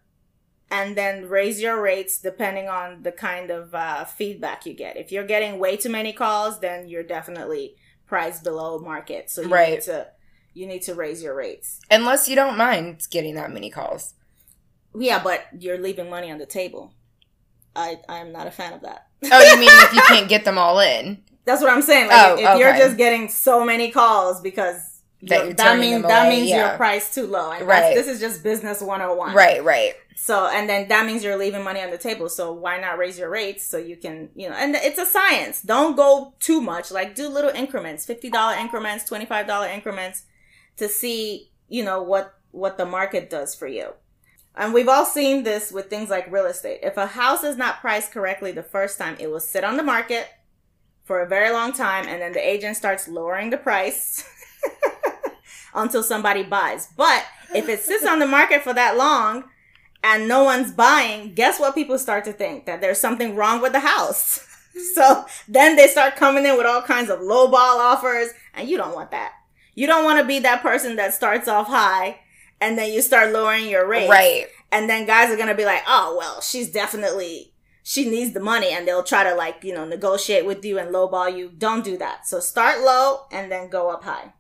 [0.72, 4.98] and then raise your rates depending on the kind of uh, feedback you get.
[4.98, 7.76] If you're getting way too many calls, then you're definitely
[8.08, 9.30] priced below market.
[9.30, 9.72] So you Right.
[9.74, 10.08] need to
[10.54, 11.80] you need to raise your rates.
[11.90, 14.16] Unless you don't mind getting that many calls.
[14.98, 16.94] Yeah, but you're leaving money on the table.
[17.76, 19.08] I I'm not a fan of that.
[19.32, 21.24] Oh, you mean if you can't get them all in?
[21.46, 22.08] That's what I'm saying.
[22.10, 24.91] Like Oh, if you're just getting so many calls because
[25.24, 26.70] That you're- that means that means yeah.
[26.70, 27.52] your price too low.
[27.52, 27.82] And Right.
[27.82, 27.96] right.
[27.96, 29.36] this is just business 101.
[29.36, 29.94] Right, right.
[30.16, 32.28] So, and then that means you're leaving money on the table.
[32.30, 35.62] So why not raise your rates so you can, you know, and it's a science.
[35.62, 36.92] Don't go too much.
[36.92, 40.24] Like do little increments, $50 increments, $25 increments
[40.78, 43.94] to see, you know, what, what the market does for you.
[44.56, 46.80] And we've all seen this with things like real estate.
[46.84, 49.84] If a house is not priced correctly the first time, it will sit on the
[49.84, 50.28] market
[51.06, 54.24] for a very long time and then the agent starts lowering the price
[55.74, 56.90] until somebody buys.
[56.96, 59.46] But if it sits on the market for that long
[60.04, 62.66] and no one's buying, guess what people start to think?
[62.66, 64.48] That there's something wrong with the house.
[64.94, 68.96] so then they start coming in with all kinds of lowball offers and you don't
[68.96, 69.34] want that.
[69.76, 72.20] You don't want to be that person that starts off high
[72.60, 74.10] and then you start lowering your rate.
[74.10, 74.48] Right.
[74.72, 77.54] And then guys are going to be like, oh, well, she's definitely,
[77.84, 78.70] she needs the money.
[78.70, 81.50] And they'll try to like, you know, negotiate with you and lowball you.
[81.58, 82.28] Don't do that.
[82.28, 84.34] So start low and then go up high.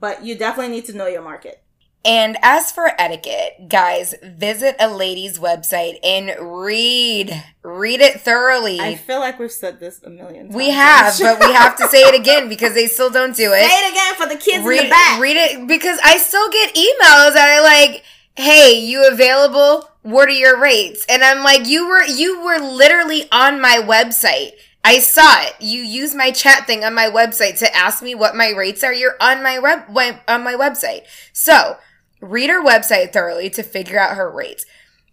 [0.00, 1.62] But you definitely need to know your market.
[2.04, 7.44] And as for etiquette, guys, visit a lady's website and read.
[7.62, 8.78] Read it thoroughly.
[8.80, 10.56] I feel like we've said this a million times.
[10.56, 13.68] we have, but we have to say it again because they still don't do it.
[13.68, 13.92] Say it.
[13.92, 15.20] again for the kids read, in the back.
[15.20, 18.04] read it because I still get emails that are like,
[18.36, 19.90] "Hey, you available?
[20.02, 24.52] What are your rates?" And I'm like, "You were you were literally on my website.
[24.84, 25.54] I saw it.
[25.60, 28.92] You use my chat thing on my website to ask me what my rates are.
[28.92, 31.02] You're on my web on my website.
[31.32, 31.76] So,
[32.20, 34.64] read her website thoroughly to figure out her rates."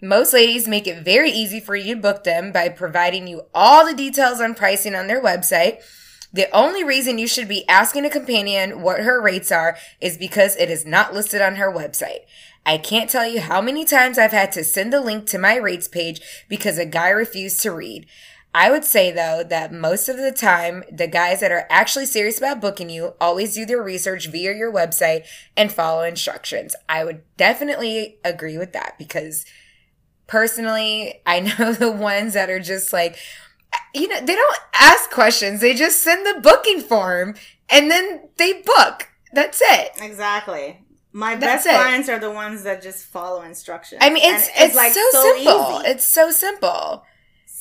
[0.01, 3.85] Most ladies make it very easy for you to book them by providing you all
[3.85, 5.81] the details on pricing on their website.
[6.31, 10.55] The only reason you should be asking a companion what her rates are is because
[10.57, 12.25] it is not listed on her website.
[12.65, 15.55] I can't tell you how many times I've had to send the link to my
[15.55, 18.05] rates page because a guy refused to read.
[18.57, 22.37] I would say though that most of the time, the guys that are actually serious
[22.37, 25.25] about booking you always do their research via your website
[25.57, 26.73] and follow instructions.
[26.87, 29.45] I would definitely agree with that because
[30.25, 33.17] personally, I know the ones that are just like,
[33.93, 35.59] you know, they don't ask questions.
[35.59, 37.35] They just send the booking form
[37.69, 39.09] and then they book.
[39.33, 39.91] That's it.
[40.01, 40.81] Exactly.
[41.11, 41.77] My That's best it.
[41.77, 43.99] clients are the ones that just follow instructions.
[44.01, 45.79] I mean, it's And it's, so, simple.
[45.81, 45.89] Easy.
[45.89, 47.05] It's so simple.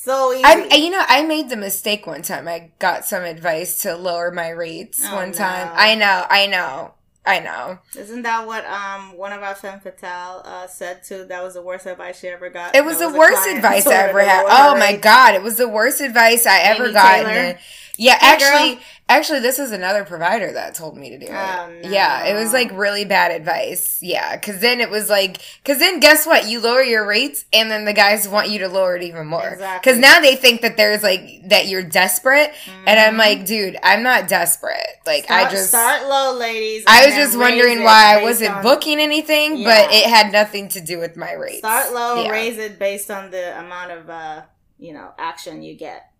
[0.05, 0.43] So easy.
[0.45, 2.47] I, you know, I made the mistake one time.
[2.47, 5.69] I got some advice to lower my rates Oh, one time.
[5.73, 6.93] I know, I know,
[7.25, 7.79] I know.
[7.97, 11.25] Isn't that what um one of our femme fatale uh, said too?
[11.25, 12.75] That was the worst advice she ever got.
[12.75, 14.45] It was That the worst advice I ever had.
[14.47, 17.25] Oh my god, it was the worst advice I ever Amy gotten.
[17.25, 17.59] Taylor?
[17.97, 18.47] Yeah, Hey, girl.
[18.49, 21.31] actually, actually, this is another provider that told me to do it.
[21.31, 21.89] Oh, no.
[21.89, 23.99] Yeah, it was like really bad advice.
[24.01, 26.47] Yeah, because then it was like, because then guess what?
[26.49, 29.47] You lower your rates, and then the guys want you to lower it even more.
[29.47, 29.79] Exactly.
[29.91, 32.51] Because now they think that there's like that you're desperate,
[32.85, 34.75] and I'm like, dude, I'm not desperate.
[35.05, 35.69] Like Start, I just.
[35.69, 36.83] start low, ladies.
[36.87, 40.81] I was just wondering why I wasn't on- booking anything, but it had nothing to
[40.81, 41.59] do with my rates.
[41.59, 42.29] Start low, Yeah.
[42.31, 44.41] raise it based on the amount of uh
[44.77, 46.11] you know action you get.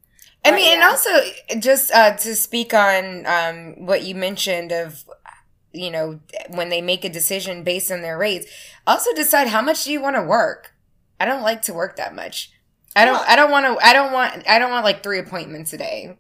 [0.46, 1.10] I mean, and also
[1.60, 5.04] just uh, to speak on um, what you mentioned of,
[5.74, 6.20] you know,
[6.50, 8.46] when they make a decision based on their rates,
[8.88, 10.74] also decide how much do you want to work.
[11.20, 12.52] I don't like to work that much.
[12.96, 13.16] I don't.
[13.16, 13.86] Well- I don't want to.
[13.86, 14.48] I don't want.
[14.48, 16.18] I don't want like three appointments a day.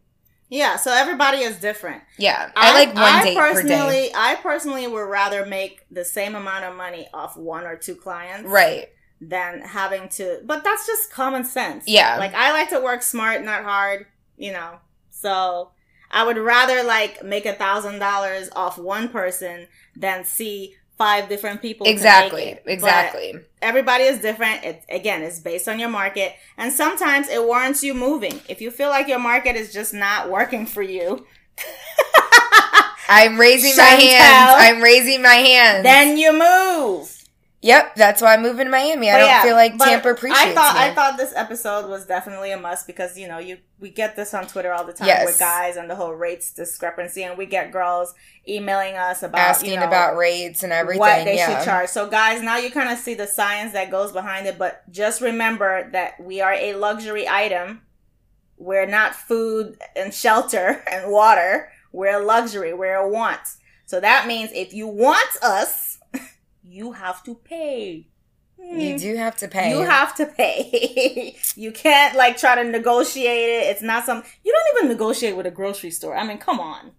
[0.47, 2.03] Yeah, so everybody is different.
[2.19, 4.11] Yeah, I, like one I date per personally, day.
[4.15, 8.47] I personally would rather make the same amount of money off one or two clients,
[8.47, 8.89] Right.
[9.19, 11.85] than having to but that's just common sense.
[11.87, 12.17] Yeah.
[12.17, 14.05] Like I like to work smart, not hard,
[14.37, 14.79] you know.
[15.11, 15.71] So
[16.11, 21.61] I would rather like make a thousand dollars off one person than see five different
[21.61, 21.85] people.
[21.85, 22.57] make Exactly.
[22.63, 23.33] But Exactly.
[23.61, 24.63] everybody is different.
[24.63, 28.41] It again, it's based on your market, and sometimes it warrants you moving.
[28.47, 31.25] If you feel like your market is just not working for you,
[33.07, 33.99] I'm raising my Chantel.
[34.09, 34.51] hands.
[34.57, 35.83] I'm raising my hands.
[35.83, 37.14] then you move.
[37.65, 39.09] Yep, that's why I move in Miami.
[39.09, 40.81] I But don't yeah, feel like Tampa appreciates I thought me.
[40.81, 44.35] I thought this episode was definitely a must because you know you we get this
[44.35, 45.25] on Twitter all the time Yes.
[45.25, 48.13] with guys and the whole rates discrepancy, and we get girls
[48.47, 50.99] emailing us about asking you know, about rates and everything.
[50.99, 51.57] what they yeah.
[51.57, 51.89] should charge.
[51.89, 55.19] So guys, now you kind of see the science that goes behind it, but just
[55.19, 57.81] remember that we are a luxury item.
[58.57, 61.69] We're not food and shelter and water.
[61.91, 62.73] We're a luxury.
[62.75, 63.41] We're a want.
[63.87, 65.94] So that means if you want us,
[66.67, 68.07] you have to pay.
[68.57, 69.69] You do have to pay.
[69.71, 71.35] You have to pay.
[71.55, 73.69] you can't like try to negotiate it.
[73.71, 76.15] It's not some you don't even negotiate with a grocery store.
[76.15, 76.91] I mean, come on.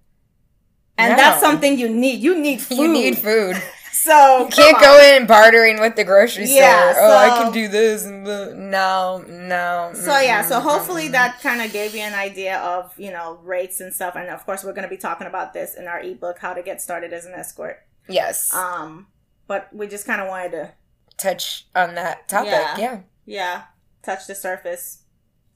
[0.99, 1.17] And No.
[1.17, 2.21] that's something you need.
[2.21, 2.79] You need food.
[2.83, 3.57] You need food.
[3.93, 7.03] So You can't go in bartering with the grocery Yeah, store.
[7.03, 9.91] oh, I can do this no, no.
[9.95, 13.81] So yeah, so hopefully that kind of gave you an idea of you know rates
[13.81, 14.15] and stuff.
[14.15, 16.63] And of course, we're going to be talking about this in our ebook, "How to
[16.63, 19.09] Get Started as an Escort." yes, Um,
[19.47, 20.73] but we just kind of wanted to
[21.17, 22.51] touch on that topic.
[22.53, 22.77] Yeah.
[22.79, 23.01] Yeah.
[23.27, 23.63] yeah
[24.03, 25.03] touch the surface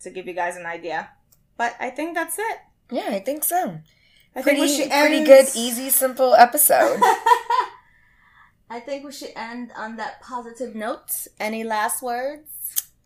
[0.01, 1.11] to give you guys an idea.
[1.57, 2.59] But I think that's it.
[2.91, 3.81] yeah, I think so.
[4.35, 7.01] I Pretty, think we should pretty good, easy, simple episode.
[8.71, 11.27] I think we should end on that positive note.
[11.41, 12.49] Any last words?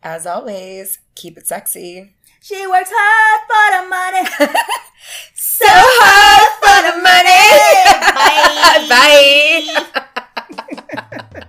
[0.03, 2.15] As always, keep it sexy.
[2.41, 4.55] She works hard for the money.
[5.33, 7.45] So hard for the money.
[8.89, 9.85] Bye.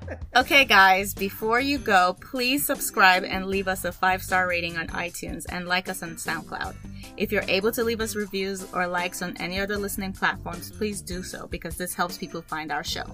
[0.04, 0.16] Bye.
[0.36, 4.86] Okay, guys, before you go, please subscribe and leave us a five star rating on
[4.88, 6.74] iTunes and like us on SoundCloud.
[7.16, 11.00] If you're able to leave us reviews or likes on any other listening platforms, please
[11.00, 13.06] do so because this helps people find our show.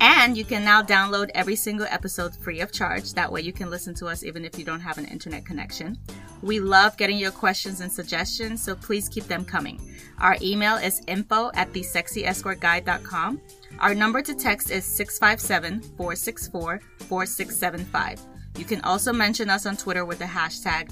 [0.00, 3.12] And you can now download every single episode free of charge.
[3.12, 5.98] That way you can listen to us even if you don't have an internet connection.
[6.40, 9.78] We love getting your questions and suggestions, so please keep them coming.
[10.20, 13.42] Our email is info at thesexyescortguide.com.
[13.80, 18.20] Our number to text is 657 464 4675.
[18.58, 20.90] You can also mention us on Twitter with the hashtag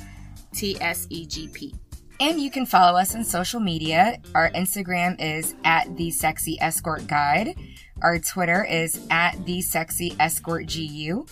[0.55, 1.75] TSEGP.
[2.21, 4.19] And you can follow us on social media.
[4.35, 7.57] Our Instagram is at the Sexy Escort Guide.
[8.03, 11.27] Our Twitter is at the Sexy Escort GU.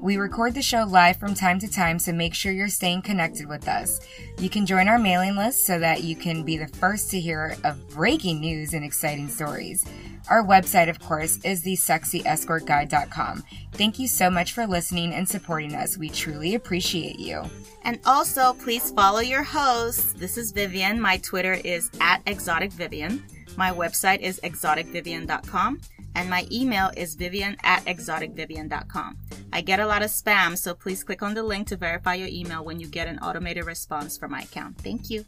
[0.00, 3.46] We record the show live from time to time, so make sure you're staying connected
[3.46, 4.00] with us.
[4.38, 7.54] You can join our mailing list so that you can be the first to hear
[7.64, 9.84] of breaking news and exciting stories.
[10.30, 13.44] Our website, of course, is thesexyescortguide.com.
[13.72, 15.98] Thank you so much for listening and supporting us.
[15.98, 17.42] We truly appreciate you.
[17.84, 20.14] And also, please follow your hosts.
[20.14, 20.98] This is Vivian.
[20.98, 23.22] My Twitter is at exoticvivian.
[23.58, 25.80] My website is exoticvivian.com.
[26.14, 29.18] And my email is vivian at exoticvivian.com.
[29.52, 32.28] I get a lot of spam, so please click on the link to verify your
[32.28, 34.78] email when you get an automated response from my account.
[34.78, 35.24] Thank you.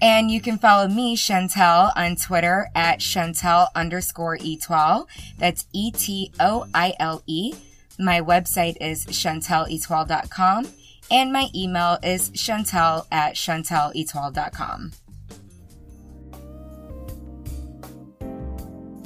[0.00, 5.08] And you can follow me, Chantel, on Twitter at Chantel underscore Etoile.
[5.38, 7.54] That's E T O I L E.
[7.98, 10.68] My website is chanteletoile.com.
[11.10, 14.92] And my email is chantel at chanteletoile.com.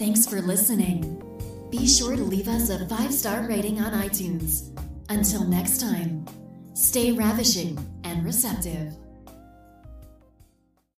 [0.01, 1.23] Thanks for listening.
[1.69, 4.71] Be sure to leave us a five star rating on iTunes.
[5.11, 6.25] Until next time,
[6.73, 8.95] stay ravishing and receptive.